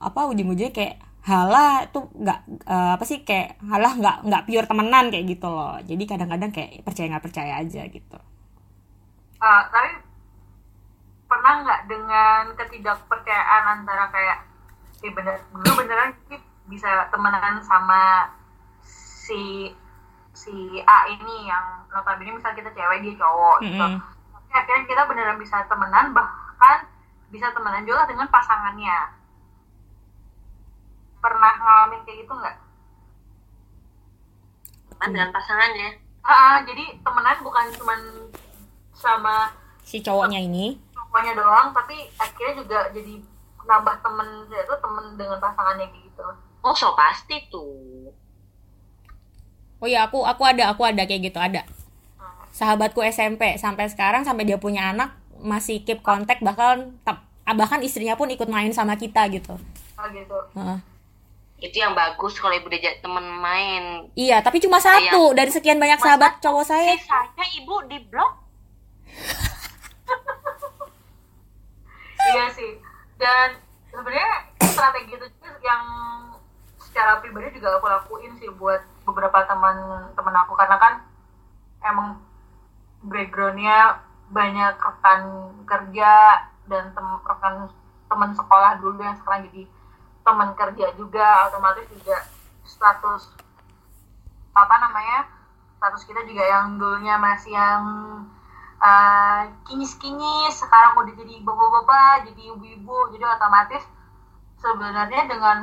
[0.00, 0.96] apa ujung-ujungnya kayak
[1.30, 5.78] halah tuh nggak eh, apa sih kayak halah nggak nggak pure temenan kayak gitu loh.
[5.86, 8.18] Jadi kadang-kadang kayak percaya nggak percaya aja gitu.
[9.40, 9.90] Ah, tapi
[11.30, 14.38] pernah nggak dengan ketidakpercayaan antara kayak
[15.00, 16.10] eh bener lu beneran
[16.68, 18.28] bisa temenan sama
[18.82, 19.72] si
[20.34, 24.02] si A ini yang notabene misal kita cewek dia cowok gitu Mm-mm.
[24.34, 26.86] tapi akhirnya kita beneran bisa temenan bahkan
[27.30, 29.19] bisa temenan juga dengan pasangannya
[31.20, 32.56] pernah ngalamin kayak gitu nggak?
[34.90, 38.00] teman dengan pasangannya Ah, ah, jadi temenan bukan cuman
[38.92, 39.48] sama
[39.80, 43.16] Si cowoknya ini, cowoknya doang tapi akhirnya juga jadi
[43.64, 46.24] nambah temen itu temen dengan pasangannya kayak gitu
[46.60, 48.12] oh so pasti tuh
[49.80, 51.64] oh ya aku aku ada aku ada kayak gitu ada.
[52.50, 57.24] sahabatku SMP sampai sekarang sampai dia punya anak masih keep kontak bahkan tep-
[57.56, 59.54] bahkan istrinya pun ikut main sama kita gitu
[59.96, 60.78] oh gitu Heeh.
[61.60, 64.08] Itu yang bagus kalau ibu diajak temen main.
[64.16, 66.96] Iya tapi cuma satu dari sekian banyak sahabat cowok saya.
[66.96, 68.32] sisanya ibu di blok.
[72.20, 72.76] Iya sih.
[73.16, 73.58] Dan
[73.90, 75.26] sebenarnya strategi itu
[75.64, 75.82] yang
[76.78, 80.52] secara pribadi juga aku lakuin sih buat beberapa teman teman aku.
[80.54, 80.94] Karena kan
[81.80, 82.20] emang
[83.08, 85.22] backgroundnya banyak rekan
[85.64, 86.12] kerja
[86.70, 87.72] dan tem rekan
[88.06, 89.64] teman sekolah dulu yang sekarang jadi
[90.20, 92.16] teman kerja juga otomatis juga
[92.64, 93.32] status
[94.54, 95.26] apa namanya
[95.80, 97.84] status kita juga yang dulunya masih yang
[98.80, 103.84] uh, kinyis-kinyis sekarang udah jadi bapak-bapak jadi ibu-ibu jadi otomatis
[104.60, 105.58] sebenarnya dengan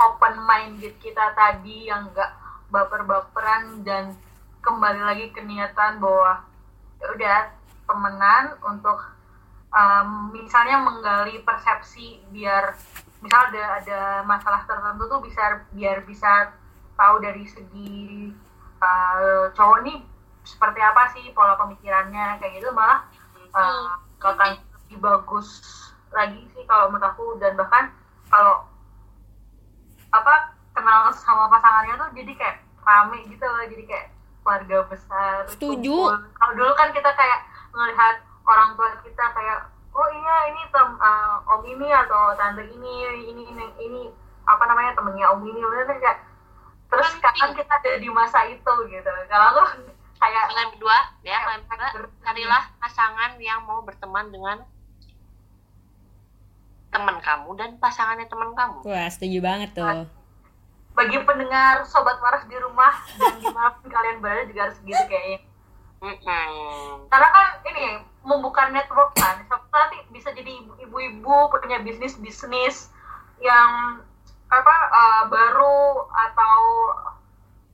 [0.00, 2.32] open minded kita tadi yang enggak
[2.72, 4.16] baper-baperan dan
[4.64, 6.40] kembali lagi ke niatan bahwa
[7.02, 7.40] ya udah
[7.84, 8.98] temenan untuk
[9.74, 12.72] um, misalnya menggali persepsi biar
[13.22, 16.50] misal ada ada masalah tertentu tuh bisa biar bisa
[16.98, 18.34] tahu dari segi
[18.82, 19.98] uh, cowok nih
[20.42, 23.06] seperti apa sih pola pemikirannya kayak gitu malah
[23.54, 25.62] uh, akan lebih bagus
[26.12, 27.26] lagi sih kalau menurut aku.
[27.38, 27.94] Dan bahkan
[28.28, 28.66] kalau
[30.12, 34.06] apa kenal sama pasangannya tuh jadi kayak rame gitu loh jadi kayak
[34.42, 35.96] keluarga besar Setuju.
[36.36, 37.40] kalau dulu kan kita kayak
[37.72, 42.94] melihat orang tua kita kayak oh iya ini tem uh, om ini atau tante ini
[43.28, 44.02] ini ini, ini
[44.48, 46.18] apa namanya temennya om ini bener kayak
[46.92, 49.10] terus sekarang kita ada di masa itu gitu.
[49.28, 49.62] Kalau aku
[50.20, 54.62] kayak kalian berdua ya kalian berdua carilah pasangan yang mau berteman dengan
[56.92, 58.84] teman kamu dan pasangannya teman kamu.
[58.84, 60.08] Wah, setuju banget tuh.
[60.92, 65.04] bagi pendengar sobat waras di rumah dan di mana pun kalian berada juga harus gitu
[65.08, 65.40] kayaknya.
[67.08, 69.40] Karena kan ini membuka network kan
[70.22, 72.94] bisa jadi ibu- ibu-ibu punya bisnis bisnis
[73.42, 73.98] yang
[74.46, 76.56] apa uh, baru atau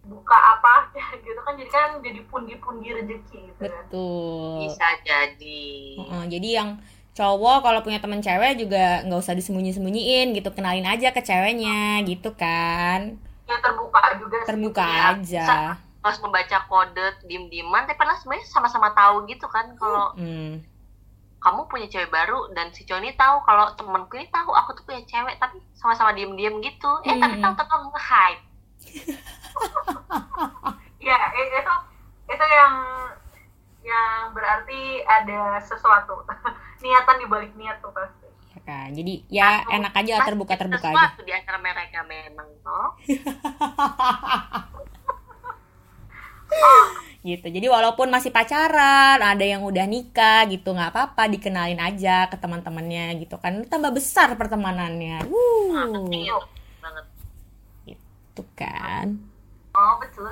[0.08, 0.88] buka apa
[1.20, 4.64] gitu kan jadi kan jadi pundi-pundi rezeki gitu kan Betul.
[4.64, 5.68] bisa jadi
[6.00, 6.70] Heeh, jadi yang
[7.12, 12.32] cowok kalau punya temen cewek juga nggak usah disembunyi-sembunyiin gitu kenalin aja ke ceweknya gitu
[12.32, 14.48] kan ya terbuka juga sih.
[14.48, 15.04] terbuka Iya.
[15.12, 15.48] aja
[16.00, 20.64] harus membaca kode diem-dieman tapi padahal sebenarnya sama-sama tahu gitu kan kalau hmm.
[21.38, 24.82] Kamu punya cewek baru dan si cowok ini tahu kalau temanku ini tahu aku tuh
[24.82, 26.90] punya cewek tapi sama-sama diem-diem gitu.
[27.02, 27.42] Eh tapi Hmm.
[27.46, 28.42] tahu-tahu nge-hype.
[30.98, 31.72] Ya itu
[32.28, 32.74] itu yang
[33.80, 36.20] yang berarti ada sesuatu.
[36.82, 38.26] Niatan dibalik niat tuh pasti.
[38.52, 38.88] Ya kan?
[38.92, 40.92] Jadi ya enak aja lah terbuka terbuka aja.
[40.92, 42.92] sesuatu di antara mereka memang toh
[47.26, 47.46] gitu.
[47.50, 53.20] Jadi walaupun masih pacaran ada yang udah nikah gitu nggak apa-apa dikenalin aja ke teman-temannya
[53.22, 53.66] gitu kan.
[53.66, 55.26] Tambah besar pertemanannya.
[55.26, 56.36] Wuh, Iya,
[56.80, 57.04] banget.
[57.84, 59.18] Gitu kan.
[59.74, 60.30] Oh betul.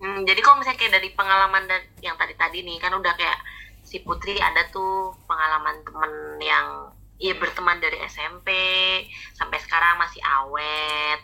[0.00, 3.36] Hmm, jadi kalau misalnya kayak dari pengalaman dan yang tadi-tadi nih kan udah kayak
[3.84, 6.66] si Putri ada tuh pengalaman temen yang
[7.20, 8.48] ya berteman dari SMP
[9.36, 11.20] sampai sekarang masih awet.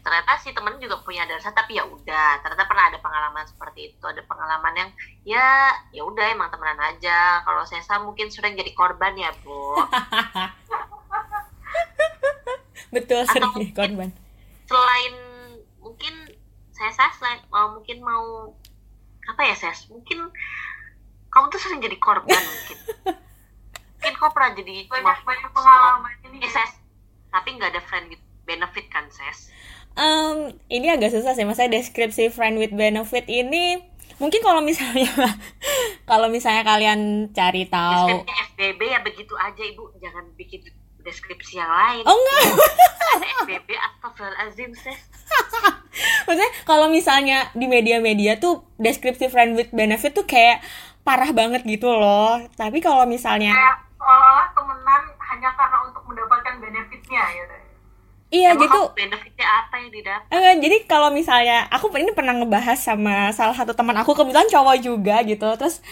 [0.00, 2.40] Ternyata si temen juga punya dasar tapi ya udah.
[2.40, 4.02] Ternyata pernah ada pengalaman seperti itu.
[4.02, 4.90] Ada pengalaman yang
[5.22, 5.46] ya
[5.90, 7.40] ya udah emang temenan aja.
[7.40, 9.78] Kalau saya mungkin sering jadi korban ya bu.
[12.90, 14.10] Betul Atau sering mungkin- jadi korban.
[14.66, 15.14] selain
[15.78, 16.14] mungkin
[16.70, 18.54] saya saya selain mau mungkin mau
[19.24, 20.30] apa ya saya mungkin
[21.28, 22.78] kamu tuh sering jadi korban mungkin.
[24.00, 26.72] Mungkin kau pernah jadi banyak banyak pengalaman ini eh ses
[27.28, 29.54] tapi nggak ada friend with benefit kan ses?
[29.94, 33.78] Em, ini agak susah sih maksudnya deskripsi friend with benefit ini
[34.18, 35.08] mungkin kalau misalnya
[36.10, 39.86] kalau misalnya kalian cari tahu deskripsinya FBB ya begitu aja ibu.
[40.02, 40.60] Jangan bikin
[41.00, 42.04] deskripsi yang lain.
[42.04, 42.42] Oh enggak.
[43.46, 45.00] FBB astagfirullahaladzim ses.
[46.26, 50.62] Maksudnya kalau misalnya di media-media tuh deskripsi friend with benefit tuh kayak
[51.02, 52.38] parah banget gitu loh.
[52.54, 57.69] Tapi kalau misalnya kayak seolah temenan hanya karena untuk mendapatkan benefitnya gitu
[58.30, 60.30] iya Emang gitu benefitnya apa yang didapat?
[60.30, 64.76] Eh, jadi kalau misalnya aku ini pernah ngebahas sama salah satu teman aku kebetulan cowok
[64.78, 65.46] juga gitu.
[65.58, 65.82] Terus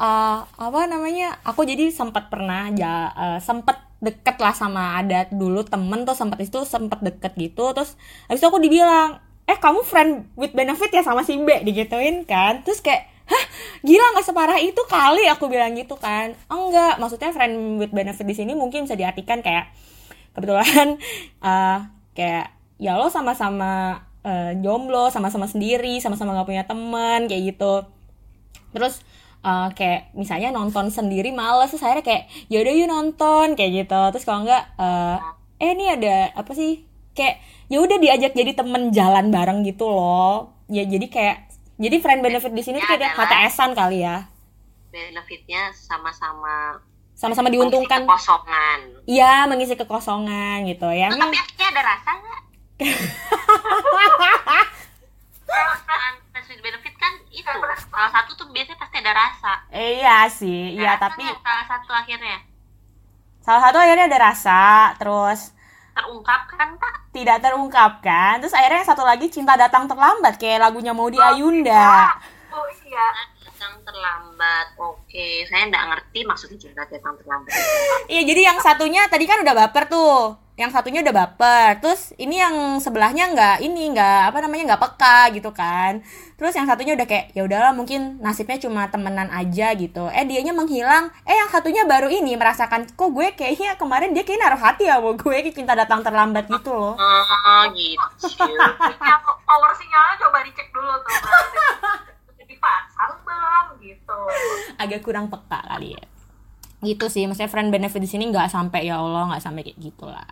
[0.00, 5.64] eh, apa namanya aku jadi sempat pernah ya eh, sempat deket lah sama ada dulu
[5.64, 7.76] temen tuh sempat itu sempat deket gitu.
[7.76, 7.96] Terus
[8.28, 12.64] habis itu aku dibilang eh kamu friend with benefit ya sama si B digituin kan.
[12.64, 13.44] Terus kayak hah
[13.84, 15.28] gila nggak separah itu kali?
[15.32, 16.32] Aku bilang gitu kan.
[16.48, 19.68] Enggak maksudnya friend with benefit di sini mungkin bisa diartikan kayak
[20.34, 20.98] kebetulan
[21.48, 21.78] eh,
[22.12, 27.86] kayak ya lo sama-sama eh, jomblo sama-sama sendiri sama-sama nggak punya teman kayak gitu.
[28.70, 29.00] Terus
[29.40, 34.00] eh, kayak misalnya nonton sendiri males terus akhirnya kayak yaudah yuk nonton kayak gitu.
[34.12, 35.16] Terus kalau nggak eh
[35.58, 36.82] eh ini ada apa sih?
[37.14, 37.38] Kayak
[37.70, 40.50] ya udah diajak jadi temen jalan bareng gitu loh.
[40.66, 41.36] Ya jadi kayak
[41.74, 44.30] jadi friend benefit di sini tuh kayak Adalah- HTS-an kali ya.
[44.88, 46.78] benefitnya sama-sama
[47.14, 48.02] sama-sama diuntungkan.
[48.02, 48.78] mengisi kekosongan.
[49.06, 51.14] Iya mengisi kekosongan gitu ya.
[51.14, 52.42] Emang tapi akhirnya ada rasa nggak?
[56.34, 57.46] Friends with benefit kan itu.
[57.88, 59.52] Salah satu tuh biasanya pasti ada rasa.
[59.70, 62.42] Iya sih iya Ada tapi salah satu akhirnya?
[63.46, 64.62] Salah satu akhirnya ada rasa
[64.98, 65.54] terus
[65.94, 68.42] terungkap kan tak tidak terungkapkan.
[68.42, 72.10] Terus akhirnya satu lagi cinta datang terlambat kayak lagunya mau di Ayunda.
[72.50, 73.06] oh iya
[73.64, 74.66] datang terlambat.
[74.76, 77.52] Oke, saya nggak ngerti maksudnya curhat datang terlambat.
[78.12, 80.36] Iya, jadi yang satunya tadi kan udah baper tuh.
[80.54, 81.80] Yang satunya udah baper.
[81.80, 86.04] Terus ini yang sebelahnya nggak ini nggak apa namanya nggak peka gitu kan.
[86.36, 90.12] Terus yang satunya udah kayak ya udahlah mungkin nasibnya cuma temenan aja gitu.
[90.12, 91.08] Eh dianya menghilang.
[91.24, 95.00] Eh yang satunya baru ini merasakan kok gue kayaknya kemarin dia kayak naruh hati ya
[95.00, 96.94] sama gue kayak cinta datang terlambat gitu loh.
[97.00, 98.04] Oh, gitu.
[99.48, 101.16] Power sinyalnya coba dicek dulu tuh
[102.64, 104.18] dipasang belum gitu
[104.80, 106.04] Agak kurang peka kali ya.
[106.84, 110.28] Gitu sih, maksudnya friend benefit di sini nggak sampai ya Allah nggak sampai kayak gitulah.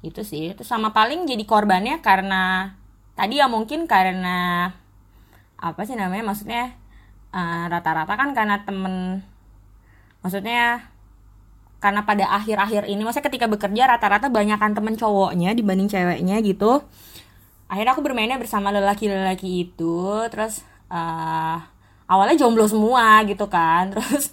[0.00, 0.56] Gitu sih.
[0.56, 2.72] Terus sama paling jadi korbannya karena
[3.12, 4.70] tadi ya mungkin karena
[5.58, 6.76] apa sih namanya maksudnya
[7.34, 9.26] eh, rata-rata kan karena temen
[10.22, 10.86] maksudnya
[11.78, 16.82] karena pada akhir-akhir ini maksudnya ketika bekerja rata-rata banyakan temen cowoknya dibanding ceweknya gitu
[17.70, 19.98] akhirnya aku bermainnya bersama lelaki-lelaki itu
[20.30, 21.56] terus eh,
[22.08, 23.88] awalnya jomblo semua gitu kan.
[23.92, 24.32] Terus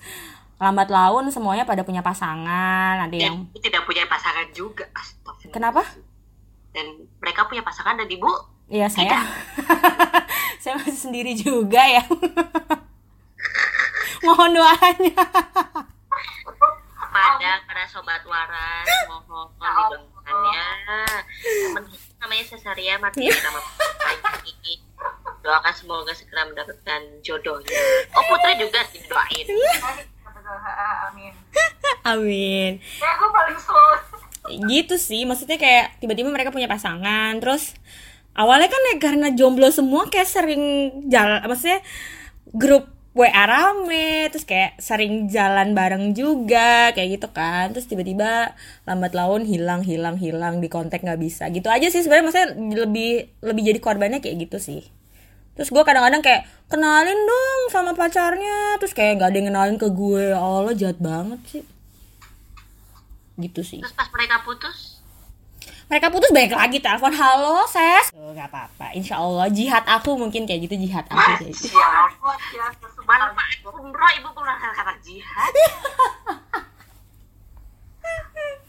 [0.55, 4.87] lambat laun semuanya pada punya pasangan ada yang Dan ibu tidak punya pasangan juga.
[4.95, 5.53] Astagfirullah.
[5.53, 5.83] kenapa?
[6.71, 8.31] Dan mereka punya pasangan dan ibu
[8.65, 9.21] Iya saya.
[10.61, 12.01] saya masih sendiri juga ya.
[14.25, 15.21] Mohon doanya.
[17.15, 19.47] Pada para sobat waras mohon
[20.25, 20.67] didoakannya
[21.37, 21.81] kita
[22.21, 23.59] namanya Cesaria mati nama
[24.05, 24.81] lagi
[25.45, 27.79] doakan semoga segera mendapatkan jodohnya
[28.17, 29.45] oh putri juga sih doain.
[31.09, 31.33] Amin.
[32.13, 32.71] Amin.
[32.77, 34.15] Ya gue paling slow
[34.69, 37.73] gitu sih maksudnya kayak tiba-tiba mereka punya pasangan terus
[38.37, 40.63] awalnya kan ya karena jomblo semua kayak sering
[41.09, 41.81] jalan maksudnya
[42.53, 47.71] grup WA rame terus kayak sering jalan bareng juga kayak gitu kan.
[47.71, 48.51] Terus tiba-tiba
[48.83, 51.47] lambat laun hilang hilang hilang di kontak nggak bisa.
[51.47, 52.49] Gitu aja sih sebenarnya maksudnya
[52.83, 54.83] lebih lebih jadi korbannya kayak gitu sih.
[55.55, 58.75] Terus gue kadang-kadang kayak kenalin dong sama pacarnya.
[58.83, 60.35] Terus kayak nggak ada yang kenalin ke gue.
[60.35, 61.63] Ya Allah jahat banget sih.
[63.39, 63.79] Gitu sih.
[63.79, 64.94] Terus pas mereka putus
[65.85, 67.13] mereka putus balik lagi telepon.
[67.13, 68.09] Halo ses.
[68.09, 68.89] Tuh, nggak apa-apa.
[68.97, 71.77] Insya Allah jihad aku mungkin kayak gitu jihad aku kayak gitu.
[71.77, 72.09] ya
[72.57, 72.65] ya
[73.05, 75.53] manfaat umroh ibu menggunakan kata jihad.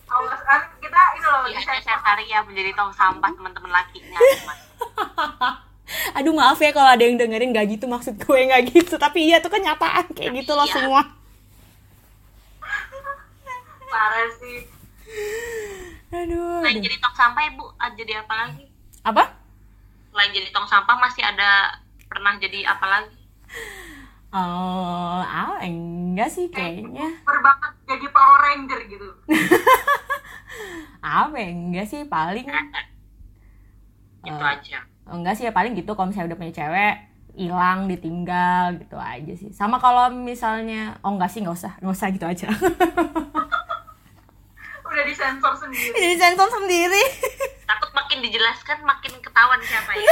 [0.06, 4.18] Awas ah, kita ini loh bisa Cesaria menjadi tong sampah teman-teman lakinya.
[6.20, 9.00] Aduh maaf ya kalau ada yang dengerin gak gitu maksud gue nggak gitu.
[9.00, 10.74] Tapi iya tuh kenyataan kayak gitu loh Iya.
[10.84, 11.02] semua.
[13.88, 14.68] Parah sih
[16.18, 16.82] aduh, selain aduh.
[16.82, 18.64] jadi tong sampah ibu ah, jadi apa lagi?
[19.02, 19.24] Apa?
[20.10, 21.50] Selain jadi tong sampah masih ada
[22.06, 23.18] pernah jadi apa lagi?
[24.30, 27.22] Oh ah enggak sih kayaknya.
[27.22, 29.08] berbakat jadi Power Ranger gitu.
[31.00, 31.48] Apa ya?
[31.48, 32.46] enggak sih paling
[34.22, 34.78] itu Eh, aja.
[35.06, 36.94] enggak sih ya paling gitu kalau misalnya udah punya cewek
[37.36, 39.50] hilang ditinggal gitu aja sih.
[39.52, 42.46] Sama kalau misalnya oh enggak sih nggak usah nggak usah gitu aja
[44.96, 45.92] udah disensor sendiri.
[45.92, 47.04] Jadi sensor sendiri.
[47.68, 50.08] Takut makin dijelaskan makin ketahuan siapa ya.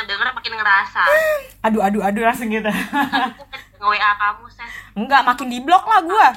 [0.00, 1.04] Yang denger makin ngerasa.
[1.60, 2.72] Aduh aduh aduh langsung gitu.
[2.72, 4.44] Nge WA kamu
[4.96, 6.28] enggak makin di blok lah gua.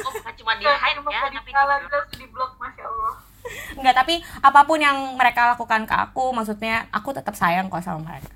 [0.00, 1.50] Oh bukan cuma di hide ya tapi
[2.16, 3.14] di blok masya Allah.
[3.76, 8.00] Enggak tapi apa pun yang mereka lakukan ke aku maksudnya aku tetap sayang kok sama
[8.00, 8.32] mereka.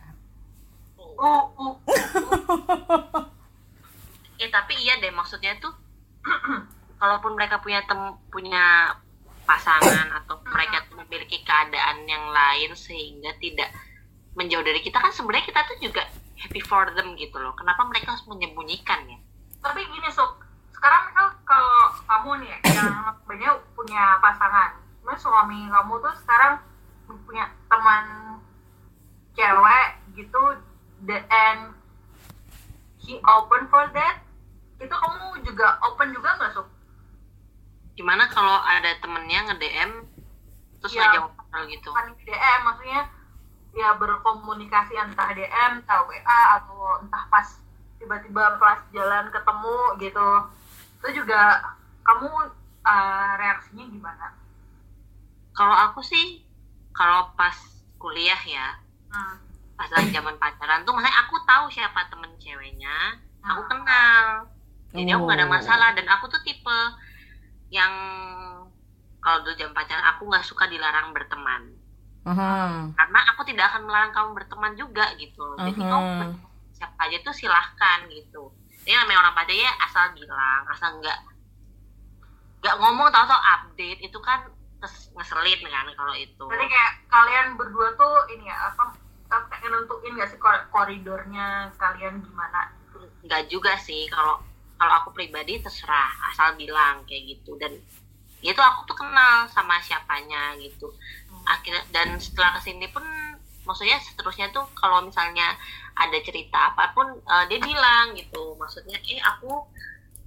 [1.20, 1.74] Uh, uh,
[4.40, 5.76] ya tapi iya deh maksudnya tuh
[7.00, 8.96] kalaupun mereka punya tem punya
[9.44, 13.68] pasangan atau mereka memiliki keadaan yang lain sehingga tidak
[14.38, 16.06] menjauh dari kita kan sebenarnya kita tuh juga
[16.40, 17.52] happy for them gitu loh.
[17.58, 19.18] Kenapa mereka harus menyembunyikan ya?
[19.60, 20.40] Tapi gini Sok
[20.72, 22.88] sekarang kan kalau kamu nih yang
[23.28, 24.80] banyak punya pasangan.
[25.04, 26.62] Terus suami kamu tuh sekarang
[27.26, 28.38] punya teman
[29.34, 30.42] cewek gitu
[31.04, 31.74] the and
[33.02, 34.22] he open for that
[34.80, 36.68] itu kamu juga open juga nggak Sok?
[37.94, 39.90] gimana kalau ada temennya nge DM
[40.80, 41.04] terus Ya.
[41.04, 43.02] ngajak ngobrol gitu di DM maksudnya
[43.70, 47.44] ya berkomunikasi entah DM entah WA atau entah pas
[48.00, 50.28] tiba-tiba pas jalan ketemu gitu
[51.00, 51.60] itu juga
[52.00, 52.28] kamu
[52.82, 54.26] uh, reaksinya gimana?
[55.52, 56.40] kalau aku sih
[56.96, 57.54] kalau pas
[57.96, 59.36] kuliah ya Hmm.
[59.74, 64.46] pas lagi zaman pacaran tuh makanya aku tahu siapa temen ceweknya aku kenal
[64.90, 65.52] jadi aku gak ada Oh.
[65.52, 66.78] masalah dan aku tuh tipe
[67.70, 67.92] yang
[69.20, 71.70] kalau dulu jam pacaran aku nggak suka dilarang berteman
[72.22, 72.88] Aha.
[72.90, 75.88] karena aku tidak akan melarang kamu berteman juga gitu jadi Aha.
[75.88, 76.34] kamu
[76.72, 78.50] siapa aja tuh silahkan gitu
[78.82, 81.18] ini namanya orang pacaran ya asal bilang asal nggak
[82.60, 84.44] nggak ngomong tau-tau update itu kan
[85.12, 88.96] ngeselin kan kalau itu Berarti kayak kalian berdua tuh ini ya apa?
[89.70, 92.72] nentuin gak sih kor- koridornya kalian gimana
[93.22, 94.40] nggak juga sih kalau
[94.80, 97.60] kalau aku pribadi terserah asal bilang kayak gitu.
[97.60, 97.76] Dan
[98.40, 100.88] itu aku tuh kenal sama siapanya gitu.
[101.44, 103.04] Akhirnya dan setelah ke sini pun
[103.68, 105.52] maksudnya seterusnya tuh kalau misalnya
[105.92, 108.56] ada cerita apa pun eh, dia bilang gitu.
[108.56, 109.52] Maksudnya eh aku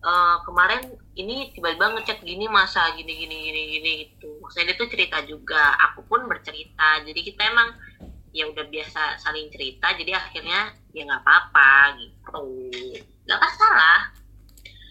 [0.05, 0.85] eh, kemarin
[1.17, 4.37] ini tiba-tiba ngechat gini masa gini gini gini gini gitu.
[4.37, 5.73] Maksudnya dia tuh cerita juga.
[5.89, 7.01] Aku pun bercerita.
[7.01, 7.73] Jadi kita emang
[8.29, 9.97] ya udah biasa saling cerita.
[9.97, 12.69] Jadi akhirnya ya nggak apa-apa gitu.
[13.25, 14.22] Nggak masalah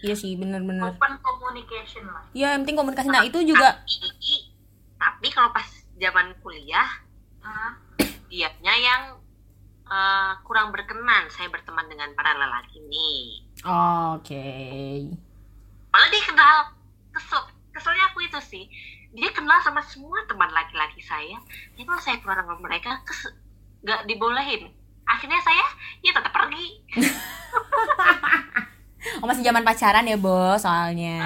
[0.03, 0.83] iya sih bener-bener.
[0.83, 2.27] Open communication lah.
[2.35, 3.07] Ya yang penting komunikasi.
[3.07, 4.51] Nah itu juga tapi,
[4.99, 6.99] tapi kalau pas zaman kuliah
[7.39, 7.79] Hah?
[8.27, 9.01] dianya yang
[9.87, 11.31] eh, kurang berkenan.
[11.31, 14.47] Saya berteman dengan para lelaki ini oke.
[15.95, 16.55] Malah dia kenal
[17.15, 17.41] kesel
[17.71, 18.65] keselnya aku itu sih.
[19.15, 21.39] Dia kenal sama semua teman laki-laki saya.
[21.79, 23.31] Jadi kalau saya keluar sama mereka kes
[23.87, 24.67] nggak dibolehin.
[25.07, 25.63] Akhirnya saya
[26.03, 26.79] ya tetap pergi
[29.21, 31.19] oh masih zaman pacaran ya bos soalnya.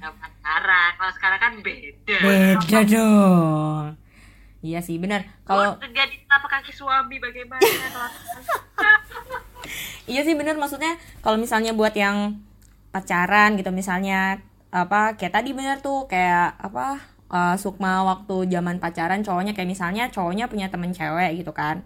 [0.00, 0.90] Pacaran.
[0.96, 2.18] Kalau sekarang kan beda.
[2.24, 3.84] Beda dong.
[4.58, 5.22] Iya sih benar.
[5.46, 7.62] Kalau terjadi telapak kaki suami bagaimana?
[10.08, 12.40] Iya sih bener maksudnya kalau misalnya buat yang
[12.88, 14.40] pacaran gitu misalnya
[14.72, 16.96] apa kayak tadi bener tuh kayak apa
[17.28, 21.84] eh, Sukma waktu zaman pacaran cowoknya kayak misalnya cowoknya punya temen cewek gitu kan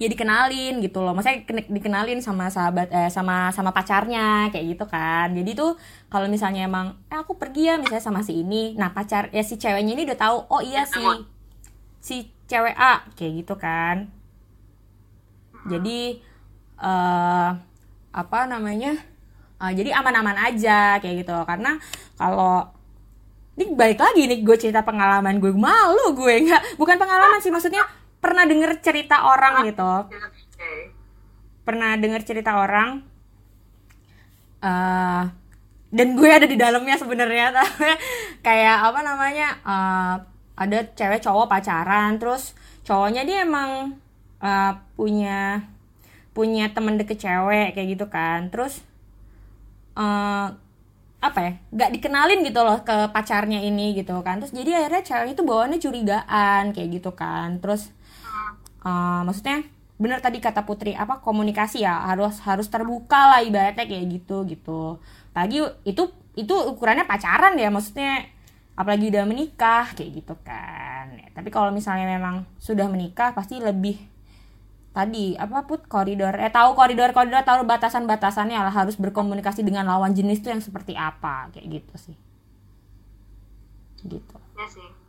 [0.00, 1.12] ya dikenalin gitu loh.
[1.12, 5.28] Maksudnya kena- dikenalin sama sahabat eh sama sama pacarnya kayak gitu kan.
[5.36, 5.76] Jadi tuh
[6.08, 8.72] kalau misalnya emang eh aku pergi ya misalnya sama si ini.
[8.80, 11.04] Nah pacar ya si ceweknya ini udah tahu oh iya si
[12.00, 12.16] si
[12.48, 14.08] cewek A kayak gitu kan.
[15.68, 16.16] Jadi
[16.80, 17.48] eh
[18.10, 18.96] apa namanya?
[19.60, 21.76] Eh, jadi aman-aman aja kayak gitu karena
[22.16, 22.64] kalau
[23.60, 27.84] ini balik lagi nih gue cerita pengalaman gue malu gue nggak bukan pengalaman sih maksudnya
[28.20, 29.92] pernah denger cerita orang gitu?
[31.66, 33.00] Pernah denger cerita orang?
[34.60, 35.24] Eh
[35.90, 37.50] dan gue ada di dalamnya sebenarnya
[38.46, 40.14] kayak apa namanya eh,
[40.54, 42.54] ada cewek cowok pacaran terus
[42.86, 43.98] cowoknya dia emang
[44.38, 45.66] eh, punya
[46.30, 48.48] punya temen deket cewek kayak gitu kan.
[48.54, 48.80] Terus
[49.98, 50.46] eh
[51.20, 54.38] apa ya nggak dikenalin gitu loh ke pacarnya ini gitu kan.
[54.40, 57.58] Terus jadi akhirnya cewek itu bawaannya curigaan kayak gitu kan.
[57.58, 57.90] Terus
[58.84, 59.64] eh, maksudnya
[60.00, 64.96] bener tadi kata Putri apa komunikasi ya harus harus terbuka lah ibaratnya kayak gitu gitu.
[65.36, 66.08] Lagi itu
[66.40, 68.24] itu ukurannya pacaran ya maksudnya.
[68.80, 71.12] Apalagi udah menikah kayak gitu kan.
[71.20, 74.00] Ya, tapi kalau misalnya memang sudah menikah pasti lebih
[74.96, 79.86] tadi apa put koridor eh tahu koridor koridor tahu batasan batasannya lah harus berkomunikasi dengan
[79.86, 82.16] lawan jenis tuh yang seperti apa kayak gitu sih.
[84.00, 84.36] Gitu.
[84.56, 84.99] Ya sih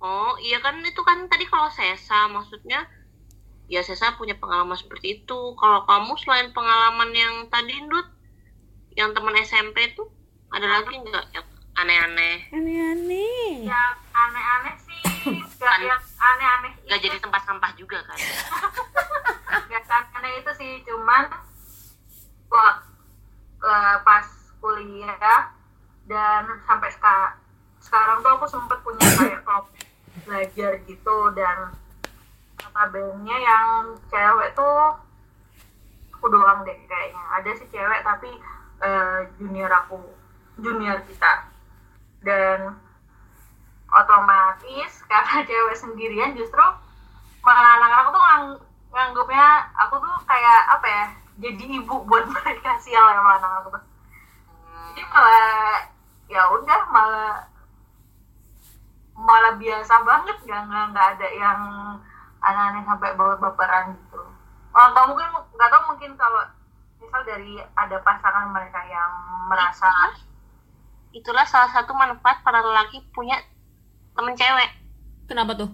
[0.00, 2.84] Oh iya kan itu kan tadi kalau Sesa maksudnya
[3.66, 5.40] ya Sesa punya pengalaman seperti itu.
[5.56, 8.06] Kalau kamu selain pengalaman yang tadi Dut,
[8.96, 10.08] yang teman SMP tuh
[10.52, 12.48] ada lagi nggak yang aneh-aneh?
[12.48, 15.00] aneh-aneh yang aneh-aneh sih
[15.60, 18.16] gak yang aneh-aneh Nggak itu jadi tempat sampah juga kan?
[19.70, 19.84] gak
[20.16, 21.28] aneh itu sih cuman
[22.48, 22.80] wah
[23.60, 24.26] eh, pas
[24.64, 25.52] kuliah
[26.08, 27.36] dan sampai sekarang
[27.84, 29.74] sekarang tuh aku sempet punya kayak kelompok
[30.24, 31.74] belajar gitu dan
[32.62, 34.96] notabene yang cewek tuh
[36.16, 37.22] aku doang deh kayaknya.
[37.40, 38.30] Ada sih cewek tapi
[38.80, 40.00] eh, junior aku
[40.60, 41.52] junior kita.
[42.24, 42.76] Dan
[43.92, 46.64] otomatis karena cewek sendirian justru
[47.46, 48.46] malah anak-anak tuh ngang,
[48.90, 49.48] nganggapnya
[49.78, 51.04] aku tuh kayak apa ya
[51.36, 53.84] jadi ibu buat mereka sial emang anak aku tuh.
[54.96, 55.84] Jadi malah
[56.26, 57.32] ya udah malah
[59.16, 61.60] malah biasa banget nggak nggak nggak ada yang
[62.38, 64.20] aneh-aneh sampai bawa baperan gitu
[64.70, 66.42] oh, atau mungkin nggak tahu mungkin kalau
[66.96, 69.10] misal dari ada pasangan mereka yang
[69.46, 69.88] merasa
[71.12, 73.40] Itulah salah satu manfaat para lelaki punya
[74.12, 74.68] temen cewek.
[75.24, 75.70] kenapa tuh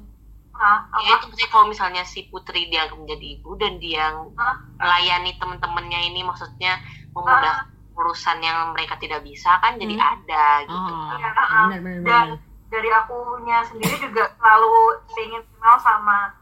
[0.54, 5.34] ah, Ya itu maksudnya kalau misalnya si Putri dia menjadi ibu dan dia ah, melayani
[5.36, 6.78] temen-temennya ini maksudnya
[7.10, 10.08] memudahkan urusan yang mereka tidak bisa kan jadi Hmm.
[10.14, 10.78] ada gitu.
[10.94, 11.66] oh Iya, ah.
[11.66, 16.32] benar benar dan benar dari akunya sendiri juga selalu pengen kenal sama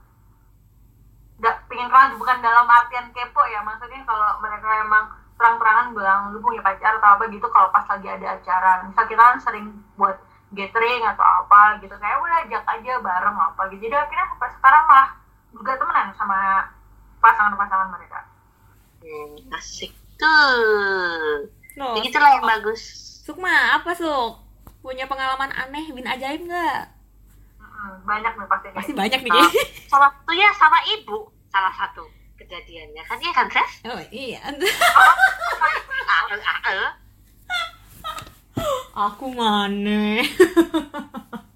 [1.42, 5.04] nggak pengen kenal bukan dalam artian kepo ya maksudnya kalau mereka emang
[5.40, 8.84] terang-terangan bilang lu punya pacar atau apa gitu kalau pas lagi ada acara.
[8.84, 10.20] Misal kita kan sering buat
[10.52, 13.88] gathering atau apa gitu kayak udah ajak aja bareng apa gitu.
[13.88, 15.08] Jadi akhirnya sampai sekarang malah
[15.48, 16.38] juga temenan sama
[17.24, 18.20] pasangan-pasangan mereka.
[19.00, 19.96] Hmm, asik.
[20.20, 21.48] Tuh.
[21.80, 22.84] Loh, Ya gitulah yang bagus.
[23.24, 24.49] Sukma apa Suk
[24.80, 26.96] punya pengalaman aneh bin ajaib nggak
[27.80, 28.68] Hmm, banyak nih pasti.
[28.70, 29.48] pasti banyak nih Nah,
[29.90, 31.16] salah satunya sama ibu
[31.48, 32.04] salah satu
[32.34, 33.72] kejadiannya kan iya kan Ses?
[33.86, 34.40] oh iya
[36.10, 36.90] Ah, ah, eh.
[38.92, 40.20] aku mana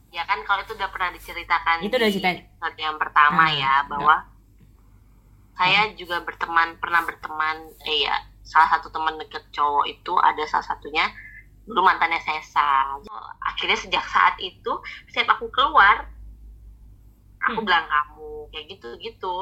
[0.08, 2.38] ya kan kalau itu udah pernah diceritakan Itu udah di ceritain.
[2.40, 4.16] episode yang pertama Ah, ya bahwa
[5.52, 10.64] saya juga berteman pernah berteman eh ya salah satu teman deket cowok itu ada salah
[10.64, 11.04] satunya
[11.64, 13.00] dulu mantannya Sesa
[13.40, 14.72] akhirnya sejak saat itu
[15.06, 16.04] setiap aku keluar
[17.40, 17.66] aku Hmm.
[17.66, 19.36] bilang kamu kayak gitu gitu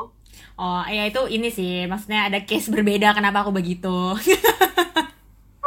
[0.56, 4.14] oh ya itu ini sih maksudnya ada case berbeda kenapa aku begitu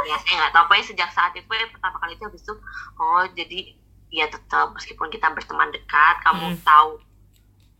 [0.05, 2.53] ya saya nggak tahu pokoknya sejak saat itu ya pertama kali itu habis itu
[2.95, 3.59] oh jadi
[4.11, 6.59] ya tetap meskipun kita berteman dekat kamu Hmm.
[6.61, 6.91] tahu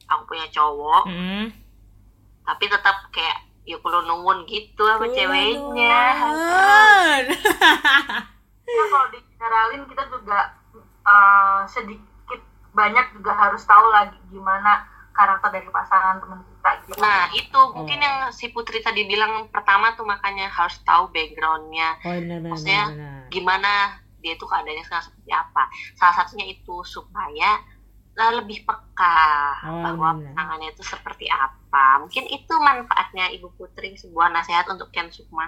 [0.05, 1.45] aku punya cowok hmm.
[2.43, 7.23] tapi tetap kayak ya perlu nungguin gitu sama ceweknya Kulungan.
[8.65, 10.39] Ya, kalau di generalin kita juga
[11.01, 12.41] eh, sedikit
[12.71, 16.99] banyak juga harus tahu lagi gimana karakter dari pasangan teman kita gitu.
[16.99, 18.03] nah itu mungkin Oh.
[18.03, 22.83] yang si Putri tadi bilang pertama tuh makanya harus tahu backgroundnya oh benar benar Maksudnya,
[22.89, 23.71] benar gimana
[24.19, 25.63] dia tuh keadaannya sekarang seperti apa
[25.95, 27.61] salah satunya itu supaya
[28.11, 29.23] lah lebih peka
[29.63, 30.33] Oh, bahwa benar.
[30.33, 35.47] pasangannya itu seperti apa mungkin itu manfaatnya Ibu Putri sebuah nasihat untuk Ken Sukma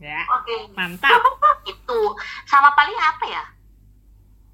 [0.00, 0.20] ya.
[0.36, 0.54] Oke.
[0.66, 0.76] itu.
[0.76, 1.20] Mantap
[2.46, 3.44] sama paling apa ya?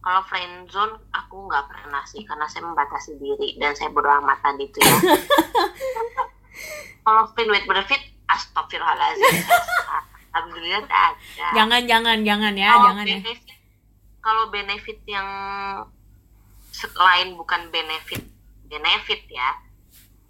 [0.02, 4.58] Kalau friend zone aku nggak pernah sih karena saya membatasi diri dan saya bodo amatan
[4.58, 4.98] itu ya.
[7.06, 9.46] Kalau friend with benefit astagfirullahaladzim.
[10.34, 11.46] Alhamdulillah ada.
[11.54, 13.16] Jangan jangan jangan ya kalau jangan ya.
[13.20, 13.38] benefit
[14.22, 15.28] kalau benefit yang
[16.72, 18.24] selain bukan benefit
[18.70, 19.60] benefit ya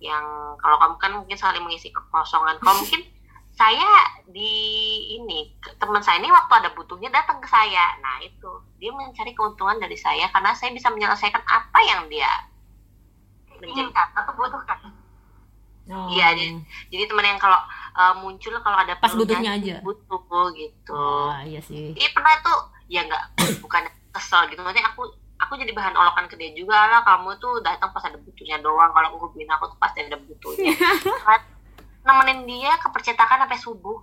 [0.02, 0.24] yang
[0.58, 2.58] kalau kamu kan mungkin saling mengisi kekosongan.
[2.58, 3.06] Kalau mungkin
[3.52, 3.90] saya
[4.32, 4.52] di
[5.20, 8.00] ini teman saya ini waktu ada butuhnya datang ke saya.
[8.00, 8.48] Nah itu.
[8.80, 12.32] Dia mencari keuntungan dari saya karena saya bisa menyelesaikan apa yang dia
[13.62, 14.78] Inginkan atau butuhkan.
[15.86, 16.06] Oh.
[16.10, 17.58] Iya, jadi, jadi teman yang kalau
[17.94, 19.78] uh, muncul kalau ada Pas butuhnya aja.
[19.82, 20.94] butuh gitu.
[20.94, 21.94] Oh iya sih.
[21.94, 22.58] Jadi pernah tuh.
[22.90, 23.22] Ya nggak
[23.62, 24.60] bukan kesel gitu.
[24.66, 25.06] Maksudnya aku
[25.38, 27.06] aku jadi bahan olokan ke dia juga lah.
[27.06, 28.90] Kamu tuh datang pas ada butuhnya doang.
[28.90, 30.74] Kalau ngubungin aku tuh pasti ada butuhnya
[32.02, 33.98] nemenin dia ke percetakan sampai subuh.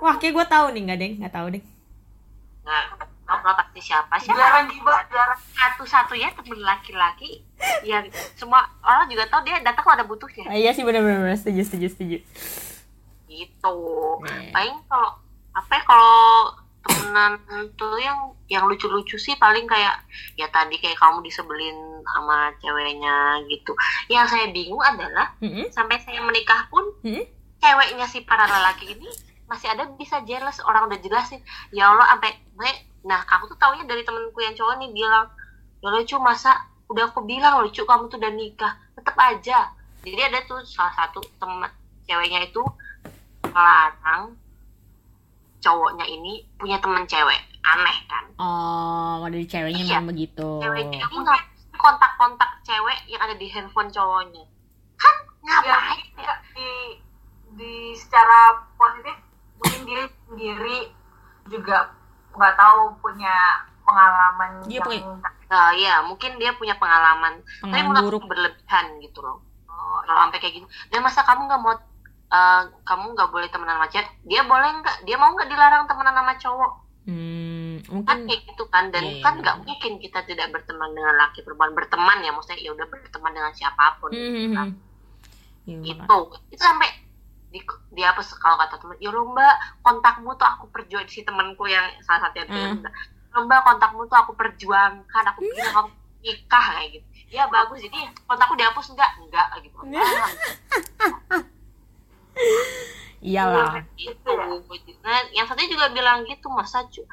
[0.00, 1.64] Wah kayak gue tahu nih nggak deng nggak tahu deng
[2.64, 4.14] nggak tahu pasti siapa.
[4.18, 5.40] Siapa Dilarang gibah, dilarang.
[5.54, 7.46] satu-satunya temen laki-laki
[7.86, 8.04] yang
[8.34, 10.44] semua orang juga tahu dia datang kalau ada butuhnya.
[10.50, 12.18] Ah, iya sih benar benar setuju setuju setuju.
[13.30, 13.76] Gitu.
[14.26, 14.50] Iya.
[14.50, 15.10] paling kalau
[15.54, 16.18] apa ya kalau
[16.80, 17.36] temenan
[17.76, 20.00] tuh yang yang lucu-lucu sih paling kayak
[20.34, 21.76] ya tadi kayak kamu disebelin
[22.08, 23.76] sama ceweknya gitu
[24.08, 25.68] yang saya bingung adalah Mm-mm.
[25.70, 27.24] sampai saya menikah pun Mm-mm.
[27.60, 29.08] ceweknya si para lelaki ini
[29.44, 33.84] masih ada bisa jealous orang udah jelasin ya Allah sampai gue- nah aku tuh taunya
[33.84, 35.26] dari temenku yang cowok nih bilang
[35.80, 36.52] ya lucu masa
[36.88, 39.68] udah aku bilang lucu kamu tuh udah nikah tetap aja
[40.00, 41.68] jadi ada tuh salah satu teman
[42.04, 42.62] ceweknya itu
[43.44, 44.36] melarang
[45.60, 49.92] cowoknya ini punya teman cewek aneh kan oh dari ceweknya Iya.
[49.94, 51.42] memang begitu ceweknya ini nggak
[51.74, 54.44] kontak-kontak cewek yang ada di handphone cowoknya
[54.96, 56.22] kan Ya, ngapain ya?
[56.22, 56.70] ya, di
[57.54, 58.38] di secara
[58.74, 59.16] positif
[59.56, 60.78] mungkin dia sendiri
[61.46, 61.88] juga
[62.30, 63.34] nggak tahu punya
[63.82, 65.04] pengalaman Dia yang punya-
[65.50, 69.42] Nah, ya mungkin dia punya pengalaman, tapi pengalaman menurut buruk aku berlebihan gitu loh.
[69.66, 71.74] Oh, Kalau sampai kayak gitu, dan masa kamu nggak mau,
[72.30, 74.96] eh, kamu nggak boleh temenan sama cewek, dia boleh nggak?
[75.06, 76.72] Dia mau nggak dilarang temenan sama cowok?
[77.00, 81.14] hmm, Kan mungkin kayak gitu kan, dan iya, kan nggak mungkin kita tidak berteman dengan
[81.16, 84.10] laki perempuan berteman ya, maksudnya ya udah berteman dengan siapa pun.
[84.12, 84.68] Hmm, gitu hmm, kan.
[85.66, 85.80] hmm.
[85.80, 86.04] Makanya.
[86.06, 86.18] Itu,
[86.60, 86.90] sampai
[87.50, 87.60] di
[87.98, 92.30] dia apa kalau kata temen, ya mbak kontakmu tuh aku perjuang si temanku yang salah
[92.30, 93.34] satu yang bilang, Hmm.
[93.34, 95.90] "Lo, mbak kontakmu tuh aku perjuangkan, aku bikin kamu
[96.22, 97.06] nikah kayak gitu.
[97.30, 99.10] Ya bagus, jadi kontakku dihapus enggak?
[99.18, 99.76] Enggak gitu.
[102.36, 104.30] Ah, iyalah gitu.
[105.04, 107.04] Nah, yang satunya juga bilang gitu, masa cu,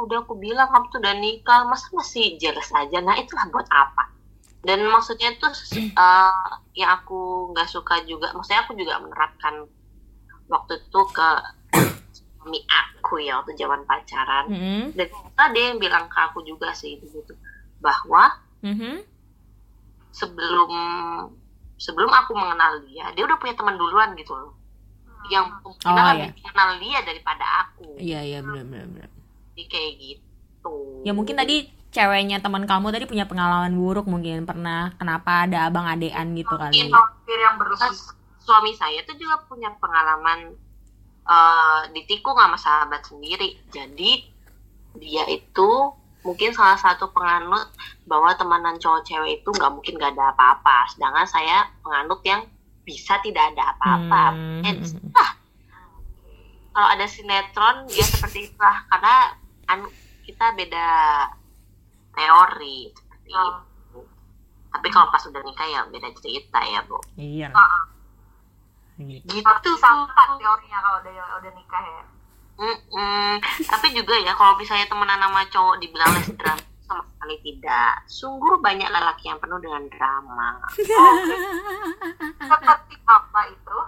[0.00, 2.98] udah aku bilang kamu tuh udah nikah, masa masih jealous aja?
[3.04, 4.12] Nah itulah buat apa?
[4.60, 5.52] Dan maksudnya tuh
[6.04, 9.68] eh, yang aku nggak suka juga, maksudnya aku juga menerapkan
[10.48, 11.28] waktu itu ke
[12.16, 14.46] suami aku ya waktu zaman pacaran.
[14.48, 17.34] Hmm, Dan ada yang bilang ke aku juga sih gitu
[17.80, 18.28] bahwa
[18.60, 19.00] mhm.
[20.12, 20.72] sebelum
[21.80, 24.59] sebelum aku mengenal dia, dia udah punya teman duluan gitu loh.
[25.28, 27.86] Yang mungkin Oh, lebih kenal dia daripada aku.
[27.96, 29.10] iya iya benar benar benar
[29.52, 30.74] Jadi kayak gitu.
[31.02, 31.56] ya mungkin tadi
[31.90, 36.78] ceweknya teman kamu tadi punya pengalaman buruk mungkin pernah kenapa ada abang adean gitu kali
[36.78, 36.92] Mungkin.
[36.92, 40.54] hampir yang Terus suami saya tuh juga punya pengalaman
[41.22, 43.58] eh ditikung sama sahabat sendiri.
[43.70, 44.26] Jadi
[44.96, 45.70] dia itu
[46.20, 47.70] mungkin salah satu penganut
[48.04, 52.44] bahwa temenan cowok cewek itu nggak mungkin nggak ada apa-apa sedangkan saya penganut yang
[52.82, 54.62] bisa tidak ada apa-apa Hmm.
[54.62, 54.78] And,
[55.12, 55.30] ah,
[56.70, 59.14] kalau ada sinetron ya seperti itulah karena
[59.64, 59.78] kan
[60.22, 60.88] kita beda
[62.12, 63.62] teori seperti Oh.
[63.62, 64.00] itu
[64.68, 67.84] tapi kalau pas udah nikah ya beda cerita ya bu iya Ah,
[68.96, 69.26] gitu.
[69.28, 70.06] gitu sama
[70.36, 72.02] teorinya kalau udah udah nikah ya.
[72.56, 73.40] Mm-mm.
[73.64, 76.60] Tapi juga ya kalau misalnya temenan sama cowok dibilang les drama
[76.90, 77.92] sama sekali tidak.
[78.10, 80.58] Sungguh banyak lelaki yang penuh dengan drama.
[82.50, 83.78] Seperti apa itu?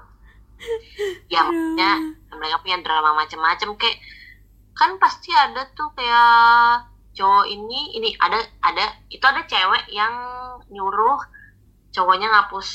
[1.27, 1.93] Ya maksudnya
[2.31, 3.99] mereka punya drama macam-macam kayak
[4.79, 10.15] kan pasti ada tuh kayak cowok ini ini ada ada itu ada cewek yang
[10.73, 11.21] nyuruh
[11.93, 12.69] cowoknya ngapus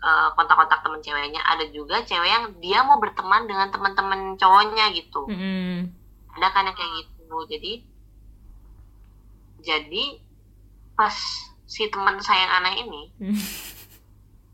[0.00, 5.28] eh, kontak-kontak temen ceweknya ada juga cewek yang dia mau berteman dengan teman-teman cowoknya gitu
[5.28, 5.92] Mm-mm.
[6.40, 7.72] ada kan yang kayak gitu jadi
[9.62, 10.20] jadi
[10.92, 11.14] pas
[11.64, 13.02] si teman saya yang aneh ini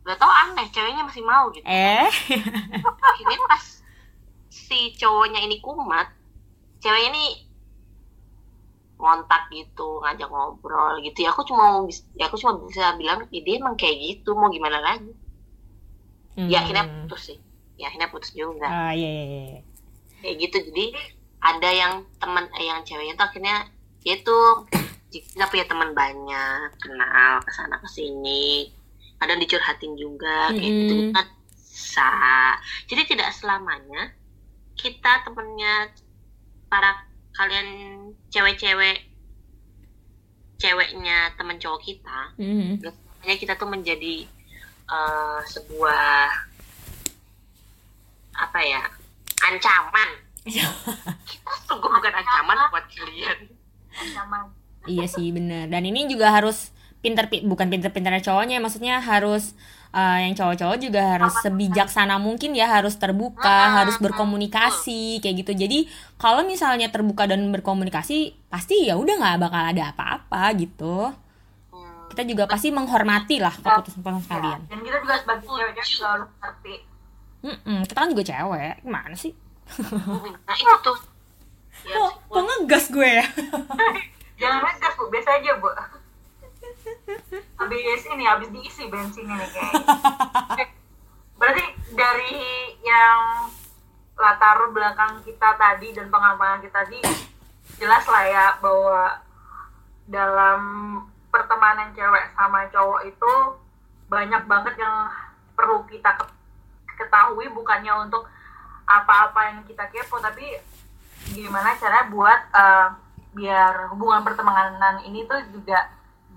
[0.07, 1.67] gak tau aneh ceweknya masih mau gitu.
[1.69, 2.09] Eh.
[3.21, 3.65] Ini pas
[4.49, 6.09] si cowoknya ini kumat
[6.81, 7.27] ceweknya ini
[8.99, 11.27] ngontak gitu ngajak ngobrol gitu.
[11.27, 11.85] Ya aku cuma
[12.17, 15.13] ya aku cuma bisa bilang ya dia emang kayak gitu mau gimana lagi?
[16.39, 17.05] Ya akhirnya Hmm.
[17.05, 17.39] putus sih.
[17.77, 18.67] Ya akhirnya putus juga.
[18.67, 19.61] Ah iya iya iya
[20.23, 20.57] kayak gitu.
[20.71, 20.85] Jadi
[21.39, 23.71] ada yang teman eh, yang ceweknya tuh akhirnya
[24.03, 24.37] ya itu
[25.09, 28.69] kita punya teman banyak kenal ke sana ke sini
[29.17, 31.13] kadang dicurhatin juga kayak gitu Mm-mm.
[31.13, 31.27] kan
[31.59, 32.13] bisa
[32.87, 34.13] jadi tidak selamanya
[34.77, 35.91] kita temennya
[36.69, 37.03] para
[37.33, 37.69] kalian
[38.29, 39.09] cewek-cewek
[40.57, 42.83] ceweknya teman cowok kita Mhm.
[43.23, 44.27] hanya kita tuh menjadi
[44.89, 46.29] eh, sebuah
[48.35, 48.81] apa ya
[49.45, 50.11] ancaman
[51.29, 53.39] kita sungguh bukan ancaman buat kalian
[53.99, 54.47] Ancaman.
[54.89, 55.69] Iya sih bener.
[55.69, 59.55] Dan ini juga harus pinter pi- bukan pinter-pinternya cowoknya maksudnya harus
[59.95, 65.53] eh, yang cowok-cowok juga harus sebijaksana mungkin ya harus terbuka Ah, harus berkomunikasi kayak gitu.
[65.55, 65.79] Jadi
[66.19, 71.13] kalau misalnya terbuka dan berkomunikasi pasti ya udah nggak bakal ada apa-apa gitu.
[71.73, 76.31] Hmm, kita juga pasti menghormati lah keputusan kalian Dan kita juga sebagai cewek juga harus
[76.43, 76.75] ngerti.
[77.87, 79.33] Kita kan juga cewek gimana sih?
[80.49, 80.99] Nah itu tuh.
[81.87, 83.27] Ya, kok kok ngegas gue ya
[84.39, 85.71] Jangan ngegas bu, biasa aja bu.
[87.59, 90.67] Habis ini, habis diisi bensinnya nih kayaknya.
[91.39, 91.65] Berarti
[91.95, 92.35] dari
[92.83, 93.47] yang
[94.19, 96.99] latar belakang kita tadi dan pengalaman kita tadi
[97.79, 99.23] jelas lah ya bahwa
[100.11, 100.61] dalam
[101.31, 103.33] pertemanan cewek sama cowok itu
[104.11, 105.07] banyak banget yang
[105.55, 106.35] perlu kita ke-
[106.99, 108.27] ketahui bukannya untuk
[108.89, 110.59] apa-apa yang kita kepo tapi
[111.31, 112.89] gimana caranya buat eh,
[113.37, 115.89] biar hubungan pertemanan ini tuh juga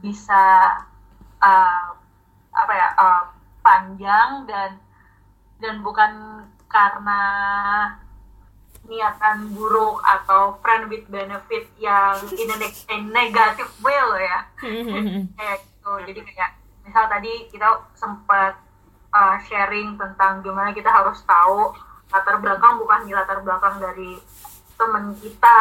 [0.01, 0.75] bisa
[1.39, 1.87] eh,
[2.51, 3.23] apa ya eh,
[3.61, 4.71] panjang dan
[5.61, 7.21] dan bukan karena
[8.81, 14.39] niatan buruk atau friend with benefit yang in a neg- a negative way loh ya.
[15.37, 15.91] Kayak gitu.
[16.09, 18.57] Jadi kayak misal tadi kita sempat
[19.13, 21.71] uh, sharing tentang gimana kita harus tahu
[22.11, 24.17] latar belakang bukan di latar belakang dari
[24.75, 25.57] temen kita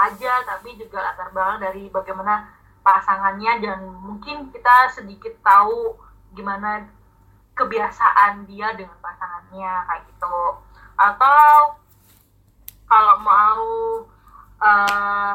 [0.00, 2.48] aja tapi juga latar belakang dari bagaimana
[2.80, 5.96] pasangannya dan mungkin kita sedikit tahu
[6.32, 6.88] gimana
[7.52, 10.38] kebiasaan dia dengan pasangannya kayak gitu.
[10.96, 11.76] Atau
[12.88, 13.64] kalau mau
[14.60, 15.34] uh,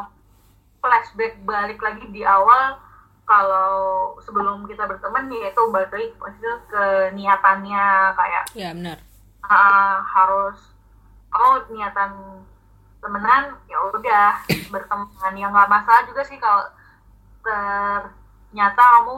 [0.81, 2.77] flashback balik lagi di awal
[3.25, 6.85] kalau sebelum kita berteman ya itu balik lagi maksudnya ke
[7.17, 9.01] niatannya kayak ya benar.
[9.49, 10.61] uh, harus
[11.33, 12.45] oh niatan
[13.05, 14.31] temenan ya udah.
[14.73, 16.65] Berteman ya nggak masalah juga sih kalau
[17.45, 19.17] ternyata kamu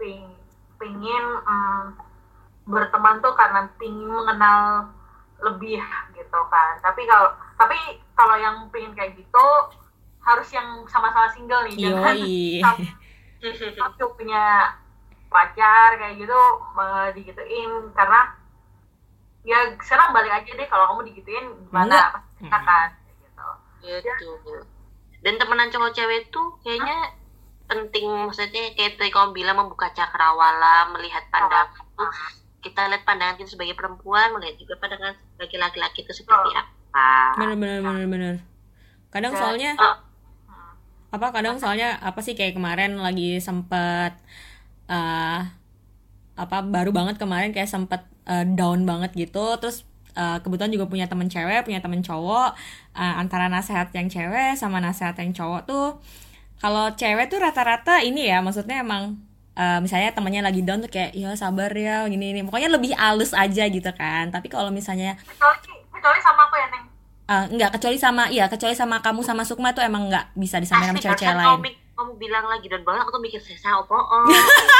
[0.00, 0.24] ping,
[0.80, 1.84] pingin mm,
[2.64, 4.88] berteman tuh karena pingin mengenal
[5.44, 5.84] lebih
[6.16, 6.80] gitu kan.
[6.80, 7.76] Tapi kalau tapi
[8.16, 9.46] kalau yang pingin kayak gitu
[10.24, 12.16] harus yang sama-sama single nih jangan
[13.84, 14.76] aku punya
[15.28, 16.40] pacar kayak gitu
[16.72, 17.92] malah digituin.
[17.92, 18.37] Karena
[19.48, 21.64] ya sekarang balik aja deh kalau kamu digituin Enggak.
[21.64, 22.88] gimana pasti kita kan
[23.80, 24.28] kayak gitu.
[24.28, 24.56] Gitu
[25.18, 27.10] dan temenan cowok cewek tuh kayaknya
[27.66, 32.12] penting maksudnya kayak tadi kamu bilang membuka cakrawala melihat pandangan tuh.
[32.58, 36.62] Kita lihat pandangan kita sebagai perempuan melihat juga pandangan sebagai laki-laki itu seperti Oh.
[36.92, 37.08] apa.
[37.36, 38.34] Bener bener bener bener.
[39.08, 39.96] Kadang Dan- soalnya Oh,
[41.08, 44.12] apa kadang soalnya apa sih kayak kemarin lagi sempet
[44.86, 45.40] eh
[46.38, 49.56] apa baru banget kemarin kayak sempet eh, down banget gitu.
[49.56, 52.54] Terus eh, kebetulan juga punya temen cewek punya temen cowok.
[52.94, 55.88] Eh, antara nasehat yang cewek sama nasehat yang cowok tuh
[56.58, 59.14] kalau cewek tuh rata-rata ini ya maksudnya emang
[59.54, 63.30] uh, misalnya temannya lagi down tuh kayak ya sabar ya gini ini pokoknya lebih halus
[63.30, 64.34] aja gitu kan.
[64.34, 65.58] Tapi kalau misalnya kecuali
[65.90, 66.84] kecuali sama aku ya neng?
[67.28, 70.96] Uh, enggak kecuali sama iya kecuali sama kamu sama Sukma tuh emang nggak bisa disampaikan
[70.96, 71.48] sama cewek-cewek lain.
[71.60, 74.24] kamu, kamu bilang lagi dan banget aku tuh mikir saya opo oh.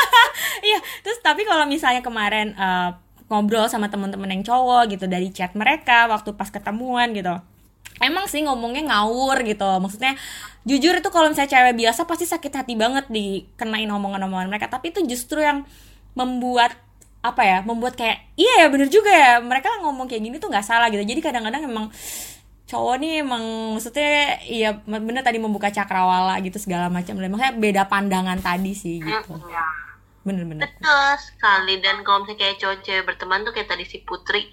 [0.72, 2.96] iya terus tapi kalau misalnya kemarin uh,
[3.28, 7.36] ngobrol sama teman-teman yang cowok gitu dari chat mereka waktu pas ketemuan gitu.
[8.00, 10.16] Emang sih ngomongnya ngawur gitu maksudnya
[10.64, 15.00] jujur itu kalau misalnya cewek biasa pasti sakit hati banget dikenain omongan-omongan mereka tapi itu
[15.04, 15.64] justru yang
[16.14, 16.76] membuat
[17.18, 20.66] apa ya membuat kayak iya ya bener juga ya mereka ngomong kayak gini tuh nggak
[20.66, 21.02] salah gitu.
[21.02, 21.86] Jadi kadang-kadang emang
[22.68, 27.18] cowok nih emang maksudnya iya bener tadi membuka cakrawala gitu segala macam.
[27.18, 29.34] Maksudnya beda pandangan tadi sih gitu.
[29.50, 29.87] Ya
[30.28, 31.74] bener-bener betul sekali.
[31.80, 34.44] Dan kalau misalnya kayak cowok cewek berteman tuh kayak tadi si Putri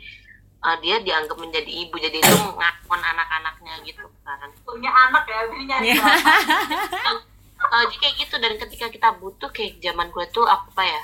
[0.63, 1.95] uh, dia dianggap menjadi ibu.
[1.99, 4.49] Jadi itu ngakon anak-anaknya gitu kan.
[4.63, 5.77] Punya anak ya Iya.
[5.99, 7.11] berapa.
[7.59, 8.35] uh, jadi kayak gitu.
[8.39, 11.01] Dan ketika kita butuh kayak zaman gue tuh aku apa ya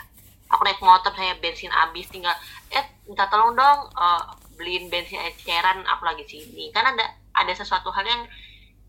[0.52, 2.36] aku naik motor saya bensin habis tinggal
[2.72, 6.72] eh minta tolong dong uh, beliin bensin eceran aku lagi sini.
[6.72, 8.24] Kan ada ada sesuatu hal yang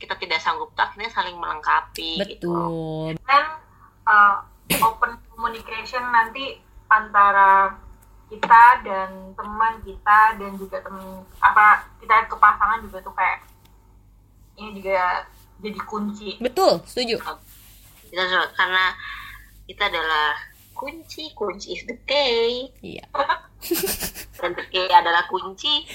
[0.03, 2.51] kita tidak sanggup tak akhirnya saling melengkapi gitu.
[2.51, 3.14] Betul.
[3.22, 3.45] Dan
[4.03, 4.43] uh,
[4.83, 6.55] open communication nanti
[6.86, 7.74] antara
[8.30, 13.43] kita dan teman kita dan juga temen apa kita ke pasangan juga tuh kayak
[14.55, 15.26] ini juga
[15.59, 16.38] jadi kunci.
[16.38, 17.18] Betul setuju.
[18.07, 18.22] Kita
[18.55, 18.95] karena
[19.66, 20.38] kita adalah
[20.78, 22.70] kunci kunci is the key.
[22.78, 23.03] Iya.
[24.38, 25.82] Dan the key adalah kunci.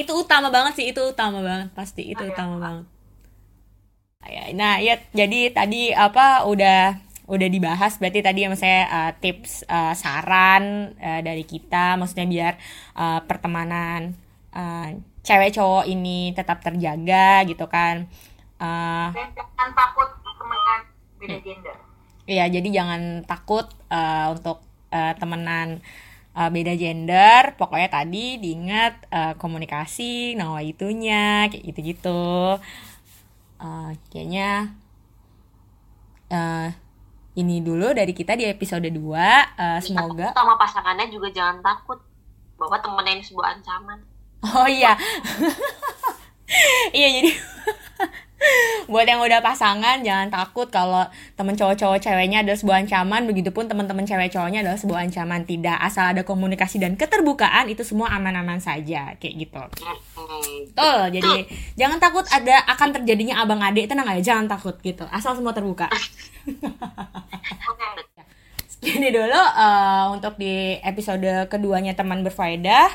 [0.00, 2.12] Itu utama banget sih itu utama banget pasti.
[2.12, 2.34] Itu Oh, iya.
[2.36, 2.86] utama banget.
[4.24, 9.64] Ya, nah ya jadi tadi apa udah udah dibahas berarti tadi yang saya uh, tips
[9.64, 12.54] uh, saran uh, dari kita maksudnya biar
[12.96, 14.12] uh, pertemanan
[14.52, 14.92] uh,
[15.24, 18.08] cewek cowok ini tetap terjaga gitu kan
[18.54, 20.80] Uh, dan jangan takut temenan
[21.18, 21.76] beda gender
[22.24, 25.84] Iya, jadi jangan takut uh, untuk uh, temenan
[26.32, 27.52] uh, beda gender.
[27.60, 32.56] Pokoknya tadi diingat uh, komunikasi, nawa itunya, kayak gitu-gitu.
[33.60, 34.72] Uh, kayaknya
[36.32, 36.72] uh,
[37.34, 38.94] ini dulu dari kita di episode 2.
[38.94, 41.98] Uh, semoga sama pasangannya juga jangan takut
[42.54, 43.98] bahwa temennya ini sebuah ancaman
[44.44, 44.92] Oh iya.
[46.96, 47.30] iya jadi
[48.92, 53.22] buat yang udah pasangan jangan takut kalau temen cowok-cowok ceweknya adalah sebuah ancaman.
[53.28, 55.46] Begitupun teman-teman cewek cowoknya adalah sebuah ancaman.
[55.48, 59.16] Tidak asal ada komunikasi dan keterbukaan itu semua aman-aman saja.
[59.16, 59.62] Kayak gitu.
[60.72, 61.00] Betul.
[61.20, 61.34] Jadi
[61.78, 63.88] jangan takut ada akan terjadinya abang adik.
[63.88, 65.04] Tenang aja jangan takut gitu.
[65.08, 65.88] Asal semua terbuka.
[68.74, 72.88] Segini dulu eh, untuk di episode keduanya teman berfaedah.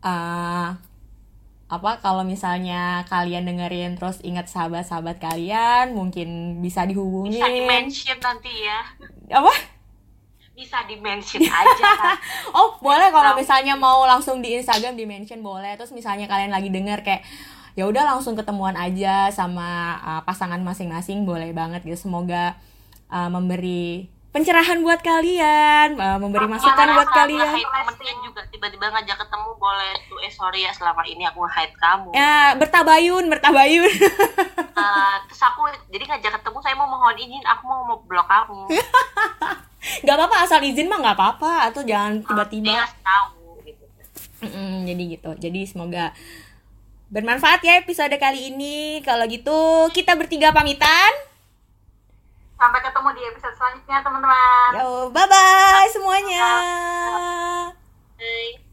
[0.00, 0.89] Eh,
[1.70, 8.50] apa kalau misalnya kalian dengerin terus ingat sahabat-sahabat kalian mungkin bisa bisa di mention nanti
[8.50, 8.80] ya.
[9.38, 9.54] Apa?
[10.58, 12.18] Bisa di mention aja.
[12.58, 15.78] Oh boleh kalau misalnya mau langsung di Instagram di mention boleh.
[15.78, 17.22] Terus misalnya kalian lagi denger kayak
[17.78, 22.10] ya udah langsung ketemuan aja sama uh, pasangan masing-masing boleh banget gitu.
[22.10, 22.58] Semoga
[23.14, 27.50] uh, memberi pencerahan buat kalian uh, memberi masukan buat kalian.
[27.50, 32.10] temennya juga tiba-tiba ngajak ketemu boleh tuh eh sorry ya selama ini aku nge-hate kamu.
[32.14, 33.90] Ya bertabayun bertabayun.
[34.80, 38.70] Eh, terus aku jadi ngajak ketemu saya mau mohon izin aku mau mau blok kamu.
[40.06, 41.52] Nggak apa-apa asal izin mah nggak apa-apa.
[41.68, 42.70] Atau jangan tiba-tiba.
[42.72, 43.84] ngasih tahu gitu.
[44.46, 45.30] Mm-mm, jadi gitu.
[45.36, 46.16] Jadi semoga
[47.10, 49.04] bermanfaat ya episode kali ini.
[49.04, 51.12] Kalau gitu kita bertiga pamitan
[52.60, 54.70] Sampai ketemu di episode selanjutnya, teman-teman.
[54.76, 56.44] Yo, bye-bye semuanya.
[58.20, 58.69] Bye.